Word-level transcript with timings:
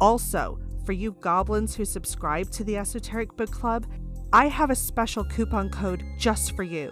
Also, 0.00 0.58
for 0.84 0.92
you 0.92 1.12
goblins 1.12 1.74
who 1.74 1.84
subscribe 1.84 2.50
to 2.50 2.64
the 2.64 2.76
Esoteric 2.76 3.36
Book 3.36 3.50
Club, 3.50 3.86
I 4.32 4.48
have 4.48 4.70
a 4.70 4.76
special 4.76 5.24
coupon 5.24 5.70
code 5.70 6.04
just 6.18 6.56
for 6.56 6.62
you. 6.62 6.90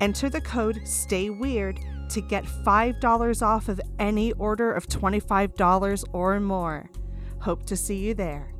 Enter 0.00 0.28
the 0.28 0.40
code 0.40 0.80
STAY 0.84 1.30
WEIRD 1.30 1.80
to 2.12 2.20
get 2.20 2.44
$5 2.44 3.42
off 3.42 3.68
of 3.68 3.80
any 3.98 4.32
order 4.32 4.72
of 4.72 4.86
$25 4.86 6.04
or 6.12 6.40
more. 6.40 6.90
Hope 7.40 7.64
to 7.66 7.76
see 7.76 7.96
you 7.96 8.14
there. 8.14 8.52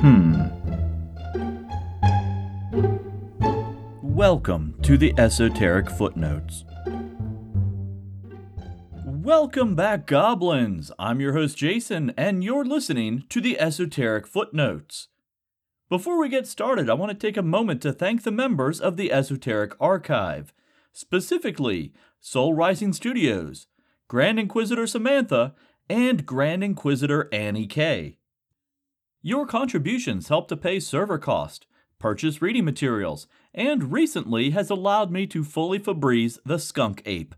Hmm. 0.00 0.48
Welcome 4.02 4.74
to 4.82 4.98
the 4.98 5.14
Esoteric 5.18 5.90
Footnotes. 5.90 6.64
Welcome 9.24 9.74
back, 9.74 10.06
Goblins! 10.06 10.92
I'm 10.98 11.18
your 11.18 11.32
host, 11.32 11.56
Jason, 11.56 12.12
and 12.14 12.44
you're 12.44 12.62
listening 12.62 13.24
to 13.30 13.40
the 13.40 13.58
Esoteric 13.58 14.26
Footnotes. 14.26 15.08
Before 15.88 16.20
we 16.20 16.28
get 16.28 16.46
started, 16.46 16.90
I 16.90 16.92
want 16.92 17.10
to 17.10 17.16
take 17.16 17.38
a 17.38 17.42
moment 17.42 17.80
to 17.82 17.92
thank 17.94 18.22
the 18.22 18.30
members 18.30 18.82
of 18.82 18.98
the 18.98 19.10
Esoteric 19.10 19.76
Archive, 19.80 20.52
specifically 20.92 21.94
Soul 22.20 22.52
Rising 22.52 22.92
Studios, 22.92 23.66
Grand 24.08 24.38
Inquisitor 24.38 24.86
Samantha, 24.86 25.54
and 25.88 26.26
Grand 26.26 26.62
Inquisitor 26.62 27.30
Annie 27.32 27.66
K. 27.66 28.18
Your 29.22 29.46
contributions 29.46 30.28
help 30.28 30.48
to 30.48 30.56
pay 30.56 30.78
server 30.78 31.16
cost, 31.16 31.64
purchase 31.98 32.42
reading 32.42 32.66
materials, 32.66 33.26
and 33.54 33.90
recently 33.90 34.50
has 34.50 34.68
allowed 34.68 35.10
me 35.10 35.26
to 35.28 35.42
fully 35.42 35.78
Febreze 35.78 36.38
the 36.44 36.58
Skunk 36.58 37.00
Ape. 37.06 37.34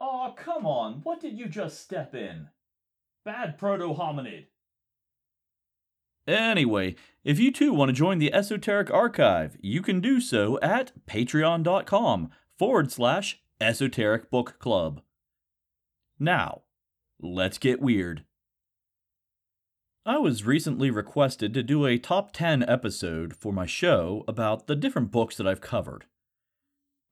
Aw, 0.00 0.32
come 0.32 0.64
on, 0.64 1.00
what 1.02 1.20
did 1.20 1.38
you 1.38 1.46
just 1.46 1.80
step 1.80 2.14
in? 2.14 2.48
Bad 3.24 3.58
proto 3.58 3.94
hominid. 3.94 4.46
Anyway, 6.26 6.94
if 7.24 7.40
you 7.40 7.50
too 7.50 7.72
want 7.72 7.88
to 7.88 7.94
join 7.94 8.18
the 8.18 8.32
Esoteric 8.32 8.90
Archive, 8.90 9.56
you 9.60 9.80
can 9.82 10.00
do 10.00 10.20
so 10.20 10.58
at 10.60 10.92
patreon.com 11.06 12.30
forward 12.58 12.92
slash 12.92 13.40
esoteric 13.60 14.30
book 14.30 14.58
club. 14.58 15.00
Now, 16.18 16.62
let's 17.20 17.58
get 17.58 17.80
weird. 17.80 18.24
I 20.04 20.18
was 20.18 20.44
recently 20.44 20.90
requested 20.90 21.52
to 21.54 21.62
do 21.62 21.86
a 21.86 21.98
top 21.98 22.32
10 22.32 22.68
episode 22.68 23.34
for 23.34 23.52
my 23.52 23.66
show 23.66 24.24
about 24.28 24.66
the 24.66 24.76
different 24.76 25.10
books 25.10 25.36
that 25.36 25.46
I've 25.46 25.60
covered. 25.60 26.06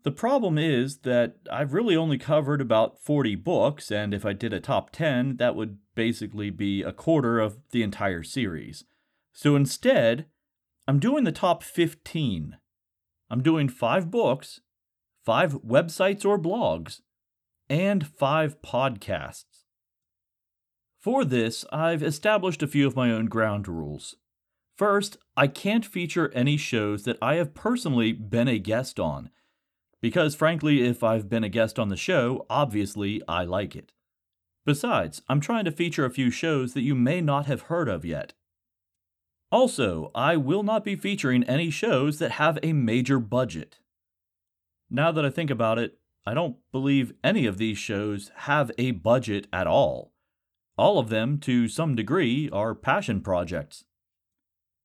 The 0.07 0.13
problem 0.13 0.57
is 0.57 0.99
that 0.99 1.35
I've 1.51 1.73
really 1.73 1.97
only 1.97 2.17
covered 2.17 2.61
about 2.61 3.03
40 3.03 3.35
books, 3.35 3.91
and 3.91 4.15
if 4.15 4.25
I 4.25 4.35
did 4.35 4.53
a 4.53 4.61
top 4.61 4.91
10, 4.93 5.39
that 5.39 5.57
would 5.57 5.79
basically 5.97 6.49
be 6.49 6.81
a 6.85 6.93
quarter 6.93 7.41
of 7.41 7.59
the 7.73 7.83
entire 7.83 8.23
series. 8.23 8.85
So 9.33 9.57
instead, 9.57 10.27
I'm 10.87 11.01
doing 11.01 11.25
the 11.25 11.33
top 11.33 11.65
15. 11.65 12.57
I'm 13.31 13.43
doing 13.43 13.69
five 13.69 14.09
books, 14.09 14.61
five 15.25 15.55
websites 15.65 16.25
or 16.25 16.39
blogs, 16.39 17.01
and 17.69 18.07
five 18.07 18.63
podcasts. 18.63 19.65
For 21.01 21.25
this, 21.25 21.65
I've 21.73 22.05
established 22.05 22.63
a 22.63 22.69
few 22.69 22.87
of 22.87 22.95
my 22.95 23.11
own 23.11 23.27
ground 23.27 23.67
rules. 23.67 24.15
First, 24.77 25.17
I 25.37 25.49
can't 25.49 25.85
feature 25.85 26.31
any 26.33 26.57
shows 26.57 27.03
that 27.07 27.19
I 27.21 27.35
have 27.35 27.55
personally 27.55 28.13
been 28.13 28.47
a 28.47 28.61
guest 28.61 29.01
on 29.01 29.31
because, 30.07 30.37
frankly, 30.37 30.87
if 30.87 31.03
I've 31.03 31.29
been 31.29 31.43
a 31.43 31.49
guest 31.49 31.81
on 31.81 31.89
the 31.89 31.97
show, 31.97 32.47
obviously 32.49 33.21
I 33.27 33.43
like 33.43 33.75
it. 33.75 33.91
Besides, 34.65 35.21
I'm 35.29 35.41
trying 35.41 35.65
to 35.65 35.73
feature 35.73 36.05
a 36.05 36.13
few 36.13 36.31
shows 36.31 36.75
that 36.75 36.85
you 36.85 36.95
may 36.95 37.21
not 37.21 37.47
have 37.47 37.63
heard 37.63 37.89
of 37.89 38.05
yet. 38.05 38.33
Also, 39.51 40.13
I 40.15 40.37
will 40.37 40.63
not 40.63 40.85
be 40.85 40.95
featuring 40.95 41.43
any 41.43 41.71
shows 41.71 42.21
that 42.21 42.31
have 42.31 42.57
a 42.63 42.73
major 42.73 43.19
budget. 43.19 43.81
Now 44.89 45.11
that 45.11 45.25
I 45.25 45.31
think 45.31 45.51
about 45.51 45.77
it, 45.77 45.99
I 46.25 46.35
don't 46.35 46.59
believe 46.71 47.13
any 47.25 47.45
of 47.45 47.59
these 47.59 47.77
shows 47.77 48.31
have 48.37 48.71
a 48.79 48.93
budget 48.93 49.49
at 49.53 49.67
all. 49.67 50.13
All 50.79 51.01
of 51.01 51.09
them, 51.09 51.41
to 51.41 51.67
some 51.67 51.97
degree, 51.97 52.49
are 52.51 52.77
passion 52.77 53.23
projects. 53.23 53.87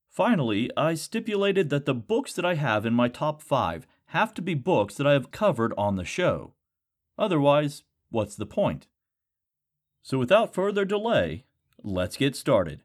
Finally, 0.10 0.72
I 0.76 0.96
stipulated 0.96 1.70
that 1.70 1.86
the 1.86 1.94
books 1.94 2.34
that 2.34 2.44
I 2.44 2.56
have 2.56 2.88
in 2.88 2.96
my 2.96 3.08
top 3.08 3.44
5 3.44 3.86
have 4.12 4.34
to 4.34 4.42
be 4.42 4.54
books 4.54 4.96
that 4.96 5.08
I 5.08 5.14
have 5.14 5.32
covered 5.32 5.74
on 5.78 5.96
the 5.96 6.04
show. 6.04 6.54
Otherwise, 7.18 7.84
what's 8.10 8.36
the 8.36 8.46
point? 8.46 8.88
So, 10.02 10.18
without 10.18 10.54
further 10.54 10.84
delay, 10.84 11.46
let's 11.82 12.18
get 12.18 12.36
started. 12.36 12.84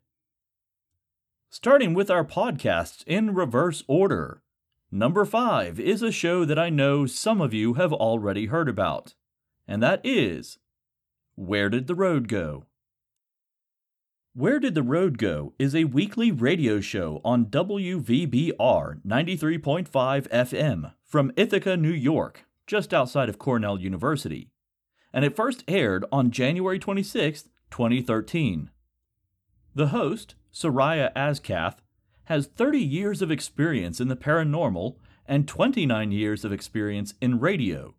Starting 1.51 1.95
with 1.95 2.13
our 2.13 2.25
podcasts 2.25 3.03
in 3.09 3.35
reverse 3.35 3.83
order. 3.89 4.43
Number 4.93 5.25
5 5.25 5.81
is 5.81 6.01
a 6.01 6.13
show 6.13 6.45
that 6.45 6.61
I 6.61 6.71
know 6.71 7.07
some 7.07 7.41
of 7.41 7.53
you 7.53 7.75
have 7.75 7.93
already 7.93 8.47
heard 8.47 8.69
about, 8.69 9.15
and 9.67 9.83
that 9.83 10.01
is 10.05 10.59
Where 11.35 11.69
Did 11.69 11.89
the 11.89 11.97
Road 11.97 12.29
Go? 12.29 12.67
Where 14.33 14.61
Did 14.61 14.77
the 14.77 14.83
Road 14.85 15.19
Go 15.19 15.55
is 15.59 15.75
a 15.75 15.85
weekly 15.85 16.31
radio 16.31 16.81
show 16.81 17.21
on 17.25 17.47
WVBR 17.47 19.01
93.5 19.05 19.89
FM 20.29 20.93
from 21.07 21.33
Ithaca, 21.37 21.77
New 21.77 21.93
York, 21.93 22.45
just 22.67 22.93
outside 22.93 23.29
of 23.29 23.39
Cornell 23.39 23.79
University, 23.81 24.51
and 25.13 25.25
it 25.25 25.37
first 25.37 25.65
aired 25.69 26.05
on 26.11 26.33
January 26.33 26.79
26, 26.79 27.45
2013. 27.71 28.71
The 29.75 29.89
host, 29.89 30.35
Seriah 30.53 31.13
Azkath, 31.15 31.77
has 32.25 32.47
30 32.47 32.81
years 32.81 33.23
of 33.23 33.31
experience 33.31 34.01
in 34.01 34.09
the 34.09 34.17
paranormal 34.17 34.97
and 35.27 35.47
29 35.47 36.11
years 36.11 36.45
of 36.45 36.53
experience 36.53 37.15
in 37.21 37.39
radio. 37.39 37.95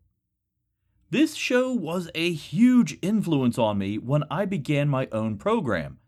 This 1.10 1.36
show 1.36 1.72
was 1.72 2.10
a 2.14 2.34
huge 2.34 2.98
influence 3.02 3.58
on 3.58 3.78
me 3.78 3.98
when 3.98 4.26
I 4.30 4.44
began 4.44 4.90
my 4.90 5.08
own 5.14 5.38
program. 5.38 6.00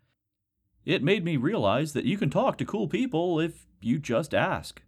It 0.86 1.04
made 1.04 1.24
me 1.24 1.38
realize 1.38 1.94
that 1.94 2.06
you 2.06 2.18
can 2.18 2.30
talk 2.30 2.58
to 2.58 2.66
cool 2.66 2.90
people 2.90 3.40
if 3.40 3.68
you 3.80 4.00
just 4.00 4.34
ask. 4.34 4.82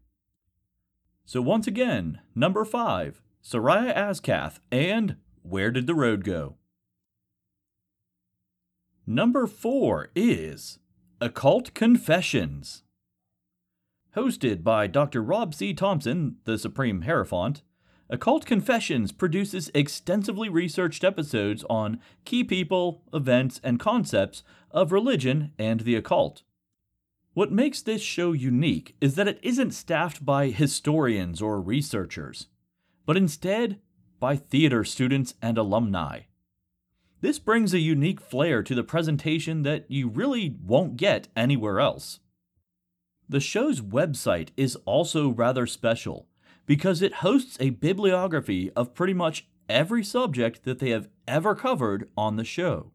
So, 1.32 1.42
once 1.42 1.66
again, 1.66 2.20
number 2.36 2.66
five, 2.66 3.22
Seriah 3.42 3.96
Azkath 3.96 4.60
and 4.70 5.16
Where 5.44 5.72
Did 5.72 5.88
the 5.88 5.96
Road 5.96 6.26
Go? 6.26 6.58
Number 9.08 9.48
four 9.48 10.10
is 10.14 10.80
Occult 11.22 11.74
Confessions. 11.74 12.84
Hosted 14.14 14.62
by 14.62 14.88
Dr. 14.88 15.24
Rob 15.24 15.54
C. 15.54 15.74
Thompson, 15.74 16.36
the 16.44 16.58
Supreme 16.58 17.04
Hierophant, 17.04 17.62
Occult 18.10 18.46
Confessions 18.46 19.14
produces 19.14 19.72
extensively 19.74 20.50
researched 20.50 21.06
episodes 21.06 21.64
on 21.70 22.02
key 22.26 22.44
people, 22.44 23.04
events, 23.14 23.62
and 23.64 23.80
concepts 23.80 24.44
of 24.70 24.92
religion 24.92 25.54
and 25.58 25.80
the 25.80 25.96
occult. 25.96 26.44
What 27.34 27.52
makes 27.52 27.82
this 27.82 28.02
show 28.02 28.34
unique 28.34 28.96
is 29.00 29.16
that 29.16 29.28
it 29.28 29.40
isn't 29.42 29.72
staffed 29.72 30.26
by 30.26 30.48
historians 30.48 31.42
or 31.42 31.62
researchers, 31.62 32.48
but 33.06 33.16
instead 33.16 33.80
by 34.20 34.36
theater 34.36 34.84
students 34.84 35.36
and 35.42 35.58
alumni. 35.58 36.22
This 37.22 37.40
brings 37.40 37.74
a 37.74 37.80
unique 37.80 38.20
flair 38.20 38.62
to 38.64 38.76
the 38.76 38.84
presentation 38.84 39.64
that 39.64 39.90
you 39.90 40.10
really 40.10 40.58
won't 40.62 40.98
get 40.98 41.30
anywhere 41.34 41.80
else. 41.80 42.20
The 43.30 43.40
show's 43.40 43.80
website 43.80 44.50
is 44.58 44.76
also 44.84 45.30
rather 45.30 45.66
special 45.66 46.28
because 46.66 47.02
it 47.02 47.16
hosts 47.16 47.56
a 47.62 47.70
bibliography 47.70 48.72
of 48.72 48.94
pretty 48.94 49.14
much 49.14 49.48
every 49.70 50.04
subject 50.04 50.66
that 50.66 50.80
they 50.80 50.90
have 50.90 51.08
ever 51.30 51.56
covered 51.56 52.10
on 52.18 52.36
the 52.36 52.44
show. 52.44 52.92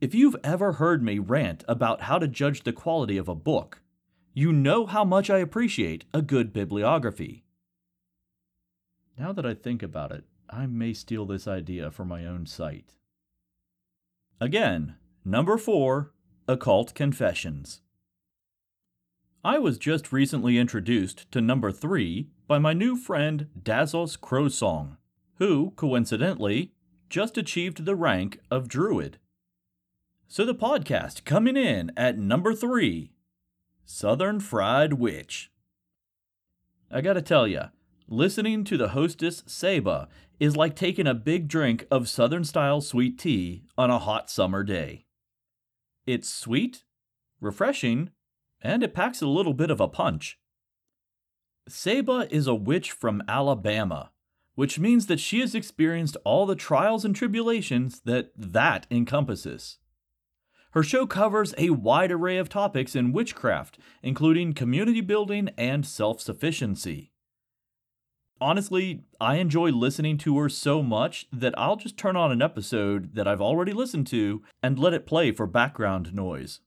If 0.00 0.14
you've 0.14 0.36
ever 0.42 0.72
heard 0.72 1.02
me 1.02 1.18
rant 1.18 1.62
about 1.68 2.02
how 2.02 2.18
to 2.18 2.26
judge 2.26 2.62
the 2.62 2.72
quality 2.72 3.18
of 3.18 3.28
a 3.28 3.34
book, 3.34 3.82
you 4.32 4.50
know 4.50 4.86
how 4.86 5.04
much 5.04 5.28
I 5.28 5.38
appreciate 5.38 6.06
a 6.14 6.22
good 6.22 6.54
bibliography. 6.54 7.44
Now 9.18 9.34
that 9.34 9.44
I 9.44 9.52
think 9.52 9.82
about 9.82 10.10
it, 10.10 10.24
I 10.48 10.64
may 10.64 10.94
steal 10.94 11.26
this 11.26 11.46
idea 11.46 11.90
for 11.90 12.06
my 12.06 12.24
own 12.24 12.46
site. 12.46 12.94
Again, 14.40 14.94
number 15.22 15.58
four 15.58 16.14
Occult 16.48 16.94
Confessions. 16.94 17.82
I 19.44 19.58
was 19.58 19.76
just 19.76 20.12
recently 20.12 20.56
introduced 20.56 21.30
to 21.32 21.42
number 21.42 21.70
three 21.70 22.30
by 22.46 22.58
my 22.58 22.72
new 22.72 22.96
friend 22.96 23.48
Dazos 23.62 24.18
Crowsong, 24.18 24.96
who, 25.34 25.72
coincidentally, 25.76 26.72
just 27.10 27.36
achieved 27.36 27.84
the 27.84 27.96
rank 27.96 28.40
of 28.50 28.66
Druid. 28.66 29.18
So 30.32 30.44
the 30.44 30.54
podcast 30.54 31.24
coming 31.24 31.56
in 31.56 31.90
at 31.96 32.16
number 32.16 32.54
three 32.54 33.10
Southern 33.84 34.38
Fried 34.38 34.92
Witch. 34.92 35.50
I 36.88 37.00
gotta 37.00 37.20
tell 37.20 37.48
ya, 37.48 37.70
listening 38.06 38.62
to 38.66 38.76
the 38.76 38.90
hostess 38.90 39.42
Saba 39.48 40.06
is 40.38 40.56
like 40.56 40.76
taking 40.76 41.08
a 41.08 41.14
big 41.14 41.48
drink 41.48 41.84
of 41.90 42.08
Southern 42.08 42.44
style 42.44 42.80
sweet 42.80 43.18
tea 43.18 43.64
on 43.76 43.90
a 43.90 43.98
hot 43.98 44.30
summer 44.30 44.62
day. 44.62 45.06
It's 46.06 46.28
sweet, 46.28 46.84
refreshing, 47.40 48.10
and 48.62 48.84
it 48.84 48.94
packs 48.94 49.20
a 49.20 49.26
little 49.26 49.52
bit 49.52 49.72
of 49.72 49.80
a 49.80 49.88
punch. 49.88 50.38
Saba 51.68 52.28
is 52.30 52.46
a 52.46 52.54
witch 52.54 52.92
from 52.92 53.20
Alabama, 53.26 54.12
which 54.54 54.78
means 54.78 55.08
that 55.08 55.18
she 55.18 55.40
has 55.40 55.56
experienced 55.56 56.16
all 56.24 56.46
the 56.46 56.54
trials 56.54 57.04
and 57.04 57.16
tribulations 57.16 58.02
that 58.04 58.30
that 58.36 58.86
encompasses. 58.92 59.78
Her 60.72 60.82
show 60.82 61.06
covers 61.06 61.52
a 61.58 61.70
wide 61.70 62.12
array 62.12 62.36
of 62.36 62.48
topics 62.48 62.94
in 62.94 63.12
witchcraft, 63.12 63.78
including 64.02 64.52
community 64.52 65.00
building 65.00 65.50
and 65.58 65.84
self 65.84 66.20
sufficiency. 66.20 67.10
Honestly, 68.40 69.02
I 69.20 69.36
enjoy 69.36 69.70
listening 69.70 70.16
to 70.18 70.38
her 70.38 70.48
so 70.48 70.82
much 70.82 71.26
that 71.30 71.58
I'll 71.58 71.76
just 71.76 71.98
turn 71.98 72.16
on 72.16 72.32
an 72.32 72.40
episode 72.40 73.14
that 73.14 73.28
I've 73.28 73.42
already 73.42 73.72
listened 73.72 74.06
to 74.08 74.42
and 74.62 74.78
let 74.78 74.94
it 74.94 75.06
play 75.06 75.30
for 75.30 75.46
background 75.46 76.14
noise. 76.14 76.60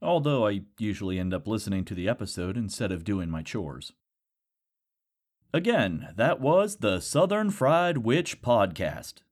Although 0.00 0.46
I 0.46 0.62
usually 0.78 1.18
end 1.18 1.34
up 1.34 1.46
listening 1.46 1.84
to 1.86 1.94
the 1.94 2.08
episode 2.08 2.56
instead 2.56 2.90
of 2.90 3.04
doing 3.04 3.28
my 3.28 3.42
chores. 3.42 3.92
Again, 5.52 6.08
that 6.16 6.40
was 6.40 6.76
the 6.76 7.00
Southern 7.00 7.50
Fried 7.50 7.98
Witch 7.98 8.40
Podcast. 8.40 9.22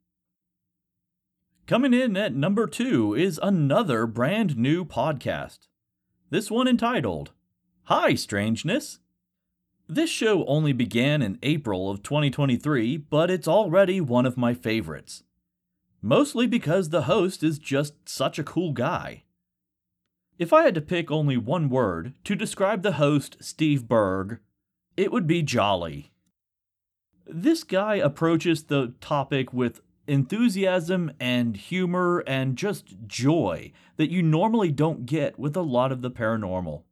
Coming 1.67 1.93
in 1.93 2.17
at 2.17 2.33
number 2.33 2.69
two 2.69 3.13
is 3.15 3.41
another 3.43 4.07
brand 4.07 4.57
new 4.57 4.85
podcast. 4.85 5.67
This 6.31 6.49
one 6.49 6.69
entitled 6.69 7.33
Hi 7.87 8.15
Strangeness. 8.15 9.01
This 9.89 10.09
show 10.09 10.45
only 10.47 10.73
began 10.73 11.23
in 11.23 11.41
April 11.43 11.91
of 11.91 12.05
2023, 12.05 12.99
but 12.99 13.33
it's 13.33 13.49
already 13.49 14.01
one 14.01 14.27
of 14.27 14.37
my 14.37 14.55
favorites. 14.55 15.25
Mostly 16.01 16.47
because 16.47 16.91
the 16.91 17.03
host 17.03 17.43
is 17.43 17.59
just 17.59 17.95
such 18.09 18.39
a 18.39 18.45
cool 18.45 18.71
guy. 18.71 19.25
If 20.39 20.53
I 20.53 20.63
had 20.63 20.75
to 20.77 20.81
pick 20.81 21.11
only 21.11 21.37
one 21.37 21.69
word 21.69 22.15
to 22.27 22.37
describe 22.37 22.83
the 22.83 22.93
host, 22.93 23.39
Steve 23.41 23.89
Berg, 23.89 24.39
it 24.97 25.11
would 25.11 25.27
be 25.27 25.43
jolly. 25.43 26.13
This 27.27 27.65
guy 27.65 27.97
approaches 27.97 28.65
the 28.65 28.95
topic 29.01 29.53
with 29.53 29.81
enthusiasm 30.07 31.13
and 31.19 31.57
humor 31.57 32.23
and 32.27 32.57
just 32.57 32.95
joy 33.07 33.73
that 33.97 34.11
you 34.11 34.23
normally 34.23 34.71
don't 34.71 35.07
get 35.07 35.39
with 35.39 35.57
a 35.57 35.63
lot 35.63 35.93
of 35.93 36.03
the 36.03 36.11
paranormal. 36.11 36.83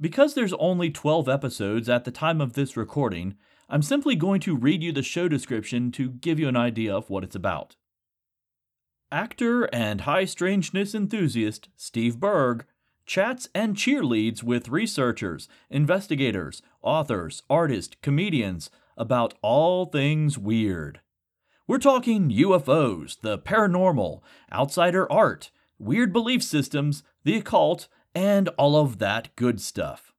Because 0.00 0.34
there's 0.34 0.52
only 0.54 0.90
12 0.90 1.28
episodes 1.28 1.88
at 1.88 2.04
the 2.04 2.10
time 2.10 2.40
of 2.40 2.52
this 2.52 2.76
recording, 2.76 3.36
I'm 3.68 3.82
simply 3.82 4.14
going 4.14 4.40
to 4.42 4.56
read 4.56 4.82
you 4.82 4.92
the 4.92 5.02
show 5.02 5.28
description 5.28 5.90
to 5.92 6.10
give 6.10 6.38
you 6.38 6.48
an 6.48 6.56
idea 6.56 6.94
of 6.94 7.10
what 7.10 7.24
it's 7.24 7.36
about. 7.36 7.76
Actor 9.10 9.64
and 9.74 10.02
high 10.02 10.24
strangeness 10.24 10.94
enthusiast 10.94 11.68
Steve 11.76 12.18
Berg 12.18 12.66
chats 13.06 13.48
and 13.54 13.76
cheerleads 13.76 14.42
with 14.42 14.68
researchers, 14.68 15.48
investigators, 15.70 16.60
authors, 16.82 17.42
artists, 17.48 17.96
comedians 18.02 18.68
about 18.96 19.34
all 19.42 19.86
things 19.86 20.36
weird. 20.36 21.00
We're 21.68 21.78
talking 21.78 22.30
UFOs, 22.30 23.20
the 23.20 23.38
paranormal, 23.38 24.20
outsider 24.52 25.10
art, 25.10 25.50
weird 25.80 26.12
belief 26.12 26.42
systems, 26.42 27.02
the 27.24 27.36
occult, 27.36 27.88
and 28.14 28.48
all 28.50 28.76
of 28.76 28.98
that 28.98 29.34
good 29.34 29.60
stuff. 29.60 30.14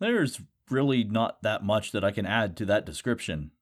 There's 0.00 0.42
really 0.68 1.02
not 1.02 1.42
that 1.42 1.64
much 1.64 1.92
that 1.92 2.04
I 2.04 2.10
can 2.10 2.26
add 2.26 2.58
to 2.58 2.66
that 2.66 2.84
description. 2.84 3.52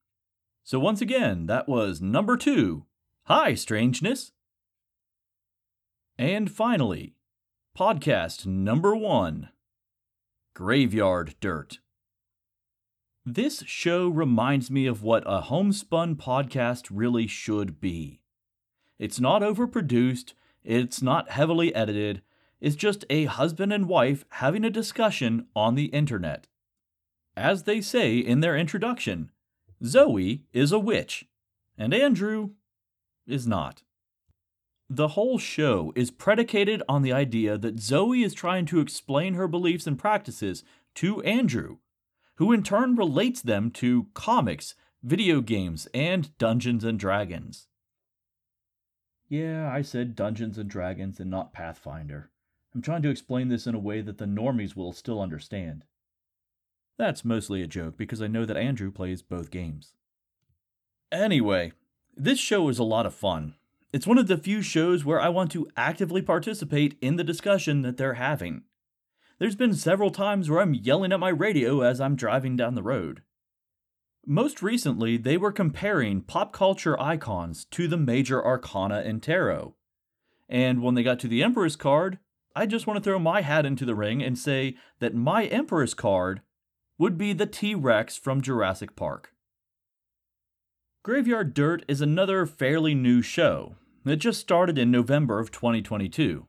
So, 0.64 0.81
once 0.81 1.00
again, 1.00 1.47
that 1.47 1.69
was 1.69 2.02
number 2.02 2.37
two 2.37 2.87
Hi, 3.26 3.55
Strangeness. 3.55 4.33
And 6.19 6.50
finally, 6.50 7.14
podcast 7.79 8.45
number 8.45 8.97
one 8.97 9.50
Graveyard 10.55 11.37
Dirt. 11.40 11.79
This 13.28 13.64
show 13.66 14.09
reminds 14.09 14.71
me 14.71 14.87
of 14.87 15.02
what 15.02 15.25
a 15.26 15.40
homespun 15.40 16.14
podcast 16.14 16.87
really 16.92 17.26
should 17.26 17.80
be. 17.80 18.21
It's 19.00 19.18
not 19.18 19.42
overproduced, 19.42 20.35
it's 20.62 21.02
not 21.02 21.33
heavily 21.33 21.75
edited, 21.75 22.23
it's 22.61 22.76
just 22.76 23.04
a 23.11 23.25
husband 23.25 23.73
and 23.73 23.88
wife 23.88 24.25
having 24.28 24.64
a 24.64 24.71
discussion 24.71 25.49
on 25.56 25.75
the 25.75 25.87
internet. 25.87 26.47
As 27.37 27.64
they 27.64 27.80
say 27.80 28.16
in 28.16 28.42
their 28.42 28.56
introduction, 28.56 29.33
Zoe 29.85 30.45
is 30.52 30.71
a 30.71 30.78
witch, 30.78 31.26
and 31.76 31.92
Andrew 31.92 32.50
is 33.26 33.45
not. 33.45 33.83
The 34.88 35.09
whole 35.09 35.38
show 35.38 35.92
is 35.97 36.12
predicated 36.12 36.80
on 36.88 37.02
the 37.02 37.12
idea 37.12 37.59
that 37.59 37.80
Zoe 37.80 38.23
is 38.23 38.35
trying 38.35 38.66
to 38.66 38.78
explain 38.78 39.35
her 39.35 39.49
beliefs 39.49 39.88
and 39.88 39.99
practices 39.99 40.62
to 40.95 41.21
Andrew, 41.23 41.78
who 42.37 42.52
in 42.52 42.62
turn 42.62 42.97
relates 42.97 43.43
them 43.43 43.71
to 43.71 44.07
comics, 44.14 44.75
video 45.02 45.40
games, 45.40 45.88
and 45.93 46.37
Dungeons 46.38 46.85
and 46.85 46.99
Dragons. 46.99 47.69
Yeah, 49.28 49.71
I 49.73 49.83
said 49.83 50.14
Dungeons 50.14 50.57
and 50.57 50.71
Dragons 50.71 51.19
and 51.19 51.31
not 51.31 51.52
Pathfinder. 51.52 52.31
I'm 52.75 52.83
trying 52.83 53.02
to 53.02 53.11
explain 53.11 53.49
this 53.49 53.66
in 53.66 53.75
a 53.75 53.81
way 53.81 54.00
that 54.02 54.19
the 54.19 54.26
normies 54.26 54.76
will 54.76 54.93
still 54.93 55.21
understand. 55.21 55.85
That's 56.99 57.25
mostly 57.25 57.62
a 57.62 57.66
joke 57.66 57.97
because 57.97 58.23
I 58.23 58.26
know 58.26 58.45
that 58.45 58.57
Andrew 58.57 58.90
plays 58.90 59.23
both 59.23 59.50
games. 59.50 59.95
Anyway, 61.11 61.73
this 62.16 62.38
show 62.38 62.69
is 62.69 62.78
a 62.78 62.85
lot 62.85 63.07
of 63.07 63.14
fun. 63.14 63.55
It's 63.93 64.07
one 64.07 64.19
of 64.19 64.26
the 64.26 64.37
few 64.37 64.62
shows 64.62 65.05
where 65.05 65.21
I 65.21 65.28
want 65.28 65.50
to 65.52 65.69
actively 65.76 66.23
participate 66.23 66.97
in 67.00 67.16
the 67.16 67.25
discussion 67.25 67.83
that 67.83 67.97
they're 67.97 68.14
having. 68.14 68.64
There's 69.38 69.57
been 69.57 69.75
several 69.75 70.11
times 70.11 70.49
where 70.49 70.61
I'm 70.61 70.73
yelling 70.73 71.12
at 71.12 71.21
my 71.21 71.28
radio 71.28 71.83
as 71.83 72.00
I'm 72.00 72.16
driving 72.16 72.57
down 72.57 72.75
the 72.75 72.83
road. 72.83 73.23
Most 74.25 74.62
recently, 74.62 75.16
they 75.16 75.37
were 75.37 75.52
comparing 75.52 76.23
pop 76.23 76.52
culture 76.52 76.99
icons 77.00 77.66
to 77.66 77.87
the 77.87 77.99
major 77.99 78.45
arcana 78.45 79.02
in 79.02 79.21
tarot. 79.21 79.75
And 80.49 80.83
when 80.83 80.95
they 80.95 81.02
got 81.02 81.21
to 81.21 81.28
the 81.28 81.43
Empress 81.43 81.76
card, 81.76 82.19
I 82.55 82.64
just 82.64 82.87
want 82.87 82.97
to 82.97 83.05
throw 83.05 83.19
my 83.19 83.43
hat 83.43 83.66
into 83.66 83.85
the 83.85 83.95
ring 83.95 84.23
and 84.23 84.38
say 84.38 84.76
that 85.00 85.14
my 85.14 85.45
Empress 85.45 85.93
card 85.93 86.40
would 86.99 87.19
be 87.19 87.35
the 87.35 87.47
T 87.47 87.75
Rex 87.75 88.16
from 88.16 88.40
Jurassic 88.40 88.97
Park. 88.97 89.35
Graveyard 91.02 91.52
Dirt 91.52 91.85
is 91.87 92.00
another 92.00 92.47
fairly 92.47 92.95
new 92.95 93.21
show. 93.21 93.76
It 94.07 94.16
just 94.16 94.40
started 94.40 94.78
in 94.78 94.90
November 94.90 95.38
of 95.38 95.52
2022. 95.52 96.47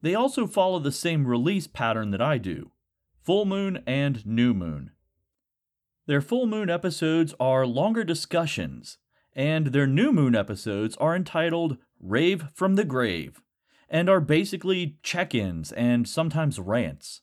They 0.00 0.14
also 0.14 0.46
follow 0.46 0.78
the 0.78 0.92
same 0.92 1.26
release 1.26 1.66
pattern 1.66 2.10
that 2.12 2.22
I 2.22 2.38
do 2.38 2.70
full 3.22 3.44
moon 3.44 3.82
and 3.86 4.24
new 4.24 4.54
moon. 4.54 4.90
Their 6.06 6.22
full 6.22 6.46
moon 6.46 6.70
episodes 6.70 7.34
are 7.38 7.66
longer 7.66 8.02
discussions, 8.02 8.96
and 9.34 9.66
their 9.68 9.86
new 9.86 10.12
moon 10.12 10.34
episodes 10.34 10.96
are 10.96 11.14
entitled 11.14 11.76
Rave 12.00 12.44
from 12.54 12.76
the 12.76 12.84
Grave 12.84 13.42
and 13.90 14.08
are 14.08 14.20
basically 14.20 14.98
check 15.02 15.34
ins 15.34 15.72
and 15.72 16.08
sometimes 16.08 16.58
rants. 16.58 17.20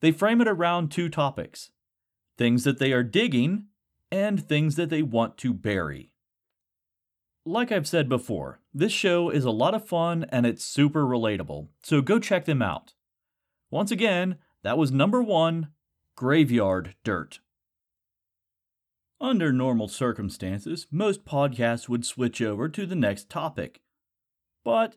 They 0.00 0.12
frame 0.12 0.40
it 0.40 0.48
around 0.48 0.90
two 0.90 1.08
topics 1.08 1.70
things 2.36 2.64
that 2.64 2.78
they 2.78 2.92
are 2.92 3.02
digging 3.02 3.66
and 4.10 4.48
things 4.48 4.76
that 4.76 4.88
they 4.88 5.02
want 5.02 5.36
to 5.36 5.52
bury. 5.52 6.10
Like 7.46 7.72
I've 7.72 7.88
said 7.88 8.08
before, 8.08 8.60
this 8.74 8.92
show 8.92 9.30
is 9.30 9.44
a 9.44 9.50
lot 9.50 9.74
of 9.74 9.88
fun 9.88 10.26
and 10.28 10.44
it's 10.44 10.62
super 10.62 11.06
relatable, 11.06 11.68
so 11.82 12.02
go 12.02 12.18
check 12.18 12.44
them 12.44 12.60
out. 12.60 12.92
Once 13.70 13.90
again, 13.90 14.36
that 14.62 14.76
was 14.76 14.92
number 14.92 15.22
one 15.22 15.68
Graveyard 16.16 16.96
Dirt. 17.02 17.40
Under 19.22 19.52
normal 19.52 19.88
circumstances, 19.88 20.86
most 20.90 21.24
podcasts 21.24 21.88
would 21.88 22.04
switch 22.04 22.42
over 22.42 22.68
to 22.68 22.84
the 22.84 22.94
next 22.94 23.30
topic. 23.30 23.80
But 24.62 24.96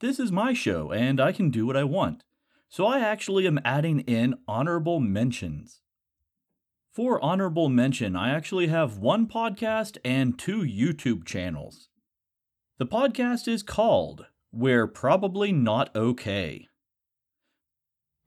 this 0.00 0.18
is 0.18 0.32
my 0.32 0.54
show, 0.54 0.90
and 0.92 1.20
I 1.20 1.30
can 1.32 1.50
do 1.50 1.66
what 1.66 1.76
I 1.76 1.84
want, 1.84 2.24
so 2.70 2.86
I 2.86 3.00
actually 3.00 3.46
am 3.46 3.60
adding 3.66 4.00
in 4.00 4.36
honorable 4.48 4.98
mentions. 4.98 5.81
For 6.92 7.18
honorable 7.24 7.70
mention, 7.70 8.14
I 8.14 8.34
actually 8.34 8.66
have 8.66 8.98
one 8.98 9.26
podcast 9.26 9.96
and 10.04 10.38
two 10.38 10.58
YouTube 10.58 11.24
channels. 11.24 11.88
The 12.76 12.84
podcast 12.84 13.48
is 13.48 13.62
called 13.62 14.26
We're 14.52 14.86
Probably 14.86 15.52
Not 15.52 15.88
Okay. 15.96 16.68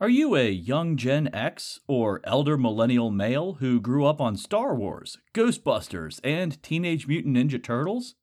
Are 0.01 0.10
you 0.10 0.36
a 0.36 0.50
young 0.50 0.98
Gen 0.98 1.29
X 1.31 1.79
or 1.88 2.22
elder 2.24 2.57
millennial 2.57 3.12
male 3.12 3.53
who 3.60 3.79
grew 3.79 4.03
up 4.03 4.19
on 4.19 4.36
Star 4.36 4.74
Wars, 4.74 5.19
Ghostbusters, 5.36 6.19
and 6.24 6.62
Teenage 6.63 7.05
Mutant 7.05 7.38
Ninja 7.38 7.63
Turtles? 7.63 8.15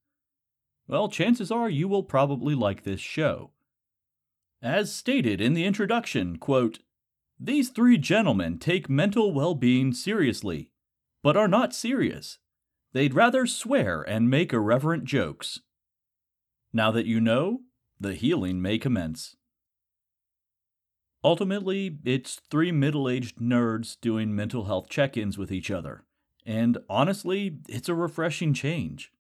Well, 0.89 1.09
chances 1.09 1.53
are 1.53 1.71
you 1.71 1.87
will 1.87 2.03
probably 2.03 2.57
like 2.57 2.83
this 2.83 3.01
show. 3.01 3.53
As 4.61 4.93
stated 4.93 5.41
in 5.41 5.55
the 5.55 5.65
introduction, 5.65 6.37
quote, 6.39 6.81
these 7.45 7.71
three 7.71 7.99
gentlemen 7.99 8.59
take 8.59 8.89
mental 8.89 9.33
well 9.33 9.55
being 9.55 9.93
seriously, 9.93 10.71
but 11.23 11.37
are 11.37 11.49
not 11.49 11.75
serious. 11.75 12.39
They'd 12.93 13.15
rather 13.15 13.47
swear 13.47 14.03
and 14.03 14.31
make 14.31 14.53
irreverent 14.53 15.05
jokes. 15.05 15.61
Now 16.73 16.91
that 16.93 17.07
you 17.07 17.21
know, 17.21 17.61
the 17.99 18.15
healing 18.15 18.63
may 18.63 18.79
commence. 18.79 19.37
Ultimately, 21.25 21.99
it's 22.05 22.41
three 22.51 22.73
middle 22.73 23.09
aged 23.09 23.39
nerds 23.39 23.97
doing 24.01 24.35
mental 24.35 24.65
health 24.65 24.89
check 24.89 25.17
ins 25.17 25.39
with 25.39 25.53
each 25.53 25.71
other. 25.71 26.05
And 26.45 26.79
honestly, 26.89 27.59
it's 27.69 27.89
a 27.89 27.95
refreshing 27.95 28.55
change. 28.55 29.13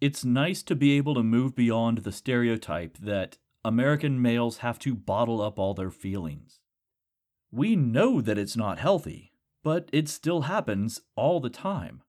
It's 0.00 0.24
nice 0.24 0.62
to 0.64 0.76
be 0.76 0.92
able 0.92 1.14
to 1.14 1.22
move 1.22 1.56
beyond 1.56 1.98
the 1.98 2.12
stereotype 2.12 2.98
that 2.98 3.38
American 3.64 4.20
males 4.20 4.58
have 4.58 4.78
to 4.80 4.94
bottle 4.94 5.40
up 5.40 5.58
all 5.58 5.74
their 5.74 5.90
feelings. 5.90 6.60
We 7.50 7.76
know 7.76 8.20
that 8.20 8.38
it's 8.38 8.56
not 8.56 8.78
healthy, 8.78 9.32
but 9.62 9.88
it 9.92 10.08
still 10.08 10.42
happens 10.42 11.00
all 11.16 11.40
the 11.40 11.50
time. 11.50 12.02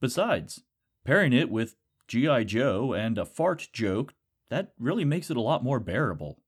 Besides, 0.00 0.62
pairing 1.04 1.32
it 1.32 1.50
with 1.50 1.76
G.I. 2.06 2.44
Joe 2.44 2.92
and 2.92 3.18
a 3.18 3.24
fart 3.24 3.68
joke, 3.72 4.14
that 4.48 4.72
really 4.78 5.04
makes 5.04 5.30
it 5.30 5.36
a 5.36 5.42
lot 5.42 5.64
more 5.64 5.80
bearable. 5.80 6.40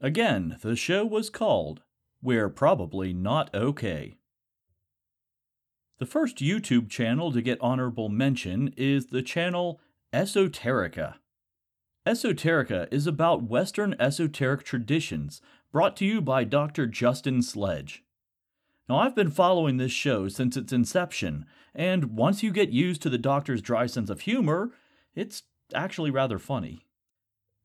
Again, 0.00 0.58
the 0.62 0.76
show 0.76 1.04
was 1.04 1.30
called 1.30 1.82
We're 2.22 2.48
Probably 2.48 3.12
Not 3.12 3.54
Okay. 3.54 4.16
The 5.98 6.06
first 6.06 6.38
YouTube 6.38 6.88
channel 6.88 7.30
to 7.32 7.42
get 7.42 7.60
honorable 7.60 8.08
mention 8.08 8.74
is 8.76 9.06
the 9.06 9.22
channel 9.22 9.80
Esoterica. 10.12 11.16
Esoterica 12.04 12.88
is 12.90 13.06
about 13.06 13.44
Western 13.44 13.94
esoteric 14.00 14.64
traditions 14.64 15.40
brought 15.72 15.96
to 15.96 16.04
you 16.04 16.20
by 16.20 16.44
Dr. 16.44 16.86
Justin 16.86 17.42
Sledge. 17.42 18.04
Now, 18.88 18.98
I've 18.98 19.16
been 19.16 19.30
following 19.30 19.78
this 19.78 19.92
show 19.92 20.28
since 20.28 20.56
its 20.56 20.72
inception, 20.72 21.46
and 21.74 22.16
once 22.16 22.42
you 22.42 22.52
get 22.52 22.68
used 22.68 23.00
to 23.02 23.10
the 23.10 23.18
doctor's 23.18 23.62
dry 23.62 23.86
sense 23.86 24.10
of 24.10 24.20
humor, 24.20 24.72
it's 25.14 25.44
actually 25.74 26.10
rather 26.10 26.38
funny. 26.38 26.86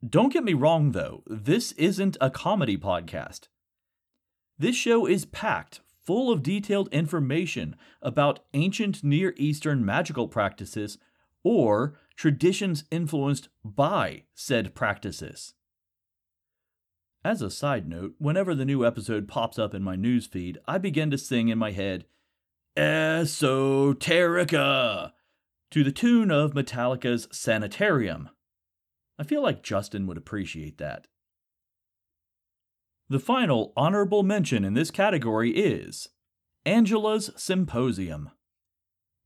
Don't 0.08 0.32
get 0.32 0.46
me 0.46 0.54
wrong, 0.54 0.92
though, 0.92 1.24
this 1.28 1.74
isn't 1.74 2.16
a 2.22 2.30
comedy 2.30 2.78
podcast. 2.78 3.48
This 4.58 4.76
show 4.76 5.06
is 5.06 5.26
packed 5.26 5.82
full 6.06 6.32
of 6.32 6.42
detailed 6.42 6.88
information 6.94 7.76
about 8.02 8.40
ancient 8.54 9.04
Near 9.04 9.34
Eastern 9.36 9.84
magical 9.84 10.30
practices 10.30 10.98
or 11.44 12.00
traditions 12.16 12.86
influenced 12.90 13.50
by 13.66 14.24
said 14.34 14.74
practices. 14.74 15.54
As 17.28 17.42
a 17.42 17.52
side 17.52 17.90
note, 17.90 18.16
whenever 18.20 18.56
the 18.56 18.64
new 18.64 18.86
episode 18.86 19.28
pops 19.28 19.60
up 19.60 19.74
in 19.74 19.84
my 19.84 19.98
newsfeed, 19.98 20.56
I 20.66 20.78
begin 20.78 21.12
to 21.12 21.18
sing 21.18 21.50
in 21.50 21.58
my 21.58 21.72
head, 21.72 22.06
Esoterica, 22.78 23.92
to 25.72 25.84
the 25.84 25.92
tune 25.92 26.32
of 26.32 26.54
Metallica's 26.54 27.28
Sanitarium. 27.30 28.30
I 29.20 29.26
feel 29.26 29.44
like 29.44 29.62
Justin 29.62 30.08
would 30.08 30.16
appreciate 30.16 30.78
that. 30.78 31.08
The 33.10 33.20
final 33.20 33.74
honorable 33.76 34.24
mention 34.24 34.64
in 34.64 34.74
this 34.74 34.90
category 34.90 35.52
is 35.52 36.08
Angela's 36.66 37.32
Symposium. 37.36 38.30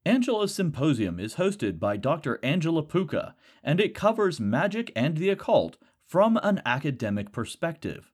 Angela's 0.08 0.56
Symposium 0.56 1.20
is 1.20 1.36
hosted 1.36 1.78
by 1.78 1.98
Dr. 1.98 2.40
Angela 2.42 2.82
Puca, 2.82 3.36
and 3.64 3.80
it 3.80 3.94
covers 3.94 4.40
magic 4.40 4.92
and 4.96 5.18
the 5.18 5.30
occult 5.30 5.78
from 6.12 6.38
an 6.44 6.62
academic 6.66 7.32
perspective. 7.32 8.12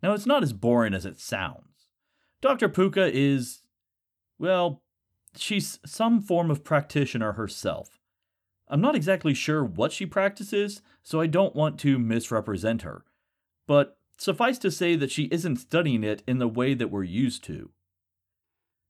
Now, 0.00 0.12
it's 0.12 0.26
not 0.26 0.44
as 0.44 0.52
boring 0.52 0.94
as 0.94 1.04
it 1.04 1.18
sounds. 1.18 1.88
Dr. 2.40 2.68
Puca 2.68 3.10
is, 3.12 3.62
well, 4.38 4.84
she's 5.36 5.80
some 5.84 6.20
form 6.20 6.52
of 6.52 6.62
practitioner 6.62 7.32
herself. 7.32 7.98
I'm 8.68 8.80
not 8.80 8.94
exactly 8.94 9.34
sure 9.34 9.64
what 9.64 9.90
she 9.90 10.06
practices, 10.06 10.80
so 11.02 11.20
I 11.20 11.26
don't 11.26 11.56
want 11.56 11.80
to 11.80 11.98
misrepresent 11.98 12.82
her. 12.82 13.04
But 13.66 13.98
suffice 14.16 14.58
to 14.58 14.70
say 14.70 14.94
that 14.94 15.10
she 15.10 15.24
isn't 15.32 15.56
studying 15.56 16.04
it 16.04 16.22
in 16.28 16.38
the 16.38 16.46
way 16.46 16.74
that 16.74 16.92
we're 16.92 17.02
used 17.02 17.42
to. 17.46 17.70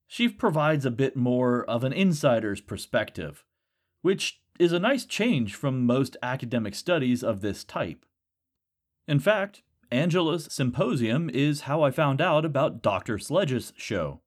She 0.07 0.28
provides 0.28 0.85
a 0.85 0.90
bit 0.90 1.16
more 1.16 1.64
of 1.64 1.85
an 1.85 1.95
insider's 1.95 2.61
perspective, 2.61 3.47
which 4.02 4.42
is 4.59 4.73
a 4.73 4.79
nice 4.79 5.05
change 5.05 5.55
from 5.55 5.87
most 5.87 6.17
academic 6.23 6.75
studies 6.75 7.23
of 7.23 7.41
this 7.41 7.65
type. 7.65 8.05
In 9.07 9.19
fact, 9.19 9.62
Angela's 9.91 10.49
symposium 10.50 11.31
is 11.31 11.62
how 11.62 11.83
I 11.83 11.91
found 11.91 12.21
out 12.21 12.45
about 12.45 12.83
Dr. 12.83 13.19
Sledge's 13.19 13.73
show. 13.77 14.21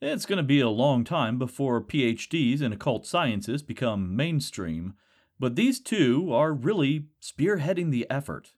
It's 0.00 0.26
going 0.26 0.38
to 0.38 0.44
be 0.44 0.60
a 0.60 0.68
long 0.68 1.04
time 1.04 1.38
before 1.38 1.82
PhDs 1.82 2.62
in 2.62 2.72
occult 2.72 3.06
sciences 3.06 3.62
become 3.62 4.14
mainstream, 4.14 4.94
but 5.40 5.56
these 5.56 5.80
two 5.80 6.32
are 6.32 6.52
really 6.52 7.06
spearheading 7.20 7.90
the 7.90 8.08
effort. 8.08 8.52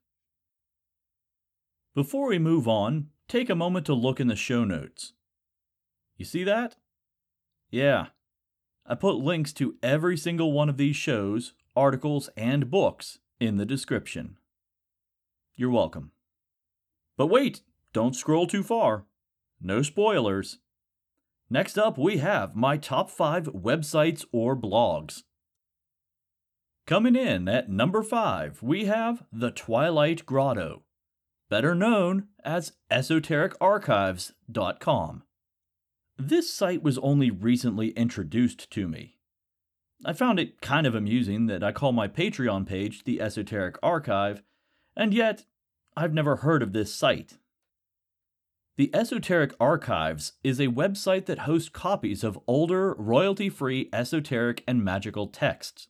Before 1.95 2.29
we 2.29 2.39
move 2.39 2.69
on, 2.69 3.09
take 3.27 3.51
a 3.51 3.55
moment 3.55 3.87
to 3.87 3.95
look 3.95 4.21
in 4.21 4.29
the 4.29 4.37
show 4.37 4.65
notes. 4.65 5.15
You 6.17 6.25
see 6.25 6.45
that? 6.45 6.77
Yeah. 7.71 8.09
I 8.91 8.95
put 8.97 9.17
links 9.19 9.53
to 9.53 9.77
every 9.85 10.17
single 10.17 10.51
one 10.51 10.69
of 10.69 10.77
these 10.77 10.97
shows, 10.97 11.55
articles, 11.77 12.29
and 12.37 12.73
books 12.73 13.21
in 13.39 13.57
the 13.57 13.65
description. 13.65 14.37
You're 15.55 15.71
welcome. 15.71 16.11
But 17.17 17.29
wait, 17.29 17.61
don't 17.93 18.17
scroll 18.17 18.49
too 18.49 18.65
far. 18.65 19.05
No 19.61 19.83
spoilers. 19.83 20.59
Next 21.49 21.79
up, 21.79 21.99
we 21.99 22.19
have 22.19 22.57
my 22.57 22.77
top 22.77 23.11
five 23.11 23.45
websites 23.45 24.25
or 24.33 24.57
blogs. 24.57 25.23
Coming 26.85 27.15
in 27.15 27.49
at 27.49 27.71
number 27.71 28.03
five, 28.03 28.61
we 28.61 28.87
have 28.87 29.23
The 29.33 29.53
Twilit 29.53 30.27
Grotto, 30.27 30.83
better 31.49 31.77
known 31.77 32.27
as 32.43 32.73
esotericarchives.com. 32.91 35.23
This 36.23 36.53
site 36.53 36.83
was 36.83 36.99
only 36.99 37.31
recently 37.31 37.93
introduced 37.93 38.71
to 38.73 38.87
me. 38.87 39.17
I 40.05 40.13
found 40.13 40.39
it 40.39 40.61
kind 40.61 40.87
of 40.87 40.95
amusing 40.95 41.47
that 41.47 41.65
I 41.65 41.73
call 41.73 41.93
my 41.93 42.09
Patreon 42.09 42.67
page 42.67 43.05
the 43.05 43.23
Esoteric 43.23 43.77
Archive, 43.83 44.43
and 44.95 45.15
yet 45.15 45.47
I've 45.97 46.13
never 46.13 46.37
heard 46.37 46.63
of 46.63 46.75
this 46.75 46.95
site. 46.95 47.39
The 48.77 48.95
Esoteric 48.95 49.55
Archives 49.59 50.35
is 50.45 50.61
a 50.61 50.67
website 50.69 51.25
that 51.25 51.41
hosts 51.41 51.71
copies 51.71 52.23
of 52.23 52.39
older, 52.47 52.95
royalty 52.99 53.49
free 53.49 53.89
esoteric 53.91 54.63
and 54.69 54.85
magical 54.85 55.27
texts. 55.27 55.89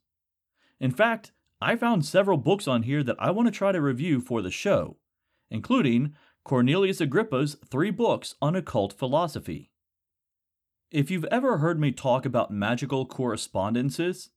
In 0.79 0.93
fact, 0.93 1.33
I 1.61 1.75
found 1.75 2.07
several 2.07 2.39
books 2.39 2.69
on 2.69 2.85
here 2.85 3.03
that 3.03 3.17
I 3.19 3.33
want 3.33 3.49
to 3.49 3.53
try 3.53 3.73
to 3.73 3.83
review 3.83 4.21
for 4.21 4.43
the 4.43 4.51
show, 4.53 4.97
including 5.51 6.15
Cornelius 6.45 7.01
Agrippa's 7.01 7.57
three 7.69 7.91
books 7.91 8.37
on 8.41 8.55
occult 8.55 8.93
philosophy. 8.93 9.73
If 10.91 11.09
you've 11.09 11.27
ever 11.27 11.59
heard 11.59 11.79
me 11.79 11.93
talk 11.93 12.27
about 12.27 12.51
magical 12.51 13.07
correspondences, 13.07 14.31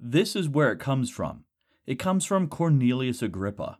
this 0.00 0.34
is 0.34 0.48
where 0.48 0.72
it 0.72 0.80
comes 0.80 1.10
from. 1.10 1.44
It 1.86 2.00
comes 2.00 2.26
from 2.26 2.48
Cornelius 2.48 3.22
Agrippa. 3.22 3.78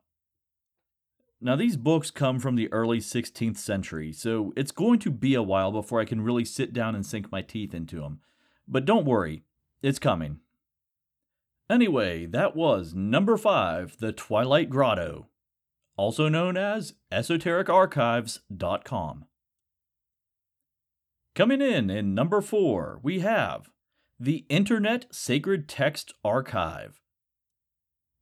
Now, 1.41 1.57
these 1.57 1.77
books 1.77 2.13
come 2.13 2.39
from 2.39 2.55
the 2.55 2.73
early 2.73 3.01
16th 3.01 3.57
century, 3.57 4.13
so 4.13 4.53
it's 4.57 4.71
going 4.71 5.01
to 5.01 5.11
be 5.11 5.35
a 5.35 5.43
while 5.43 5.73
before 5.73 6.01
I 6.01 6.05
can 6.05 6.21
really 6.21 6.45
sit 6.45 6.73
down 6.73 6.95
and 6.95 7.05
sink 7.05 7.33
my 7.33 7.43
teeth 7.43 7.75
into 7.75 7.97
them. 7.97 8.21
But 8.69 8.85
don't 8.85 9.05
worry, 9.05 9.43
it's 9.83 9.99
coming. 9.99 10.39
Anyway, 11.69 12.27
that 12.27 12.55
was 12.55 12.95
number 12.95 13.37
5, 13.37 13.97
The 13.99 14.13
Twilit 14.13 14.69
Grotto, 14.69 15.27
also 15.97 16.29
known 16.29 16.57
as 16.57 16.95
esotericarchives.com. 17.11 19.25
Coming 21.35 21.63
in 21.63 21.89
in 21.89 22.15
number 22.15 22.43
4, 22.43 23.01
we 23.03 23.21
have 23.21 23.71
the 24.21 24.45
Internet 24.51 25.07
Sacred 25.15 25.67
Text 25.67 26.13
Archive. 26.23 27.01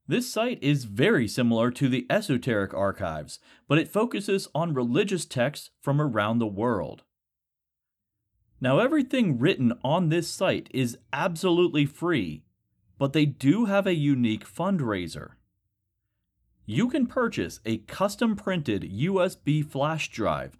This 0.06 0.32
site 0.32 0.62
is 0.62 0.84
very 0.84 1.26
similar 1.26 1.72
to 1.72 1.88
the 1.88 2.06
Esoteric 2.08 2.72
Archives, 2.72 3.40
but 3.66 3.78
it 3.78 3.88
focuses 3.88 4.46
on 4.54 4.74
religious 4.74 5.24
texts 5.24 5.70
from 5.82 6.00
around 6.00 6.38
the 6.38 6.46
world. 6.46 7.02
Now, 8.60 8.78
everything 8.78 9.40
written 9.40 9.72
on 9.82 10.08
this 10.08 10.28
site 10.28 10.68
is 10.72 10.96
absolutely 11.12 11.86
free, 11.86 12.44
but 12.96 13.12
they 13.12 13.26
do 13.26 13.64
have 13.64 13.88
a 13.88 13.94
unique 13.94 14.46
fundraiser. 14.46 15.30
You 16.64 16.88
can 16.88 17.08
purchase 17.08 17.58
a 17.66 17.78
custom 17.78 18.36
printed 18.36 18.82
USB 18.82 19.68
flash 19.68 20.10
drive 20.10 20.56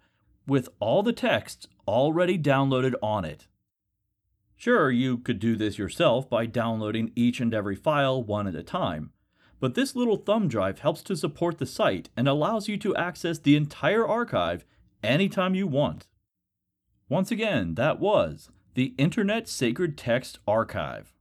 with 0.47 0.69
all 0.79 1.03
the 1.03 1.13
texts 1.13 1.67
already 1.87 2.37
downloaded 2.37 2.93
on 3.01 3.25
it. 3.25 3.47
Sure, 4.55 4.91
you 4.91 5.17
could 5.17 5.39
do 5.39 5.55
this 5.55 5.77
yourself 5.77 6.29
by 6.29 6.45
downloading 6.45 7.11
each 7.15 7.39
and 7.39 7.53
every 7.53 7.75
file 7.75 8.23
one 8.23 8.47
at 8.47 8.55
a 8.55 8.63
time 8.63 9.11
but 9.61 9.75
this 9.75 9.95
little 9.95 10.17
thumb 10.17 10.49
drive 10.49 10.79
helps 10.79 11.03
to 11.03 11.15
support 11.15 11.59
the 11.59 11.65
site 11.67 12.09
and 12.17 12.27
allows 12.27 12.67
you 12.67 12.77
to 12.77 12.95
access 12.95 13.37
the 13.37 13.55
entire 13.55 14.05
archive 14.05 14.65
anytime 15.03 15.53
you 15.53 15.67
want. 15.67 16.07
Once 17.07 17.31
again, 17.31 17.75
that 17.75 17.99
was 17.99 18.49
the 18.73 18.95
Internet 18.97 19.47
Sacred 19.47 19.97
Text 19.97 20.39
Archive. 20.47 21.13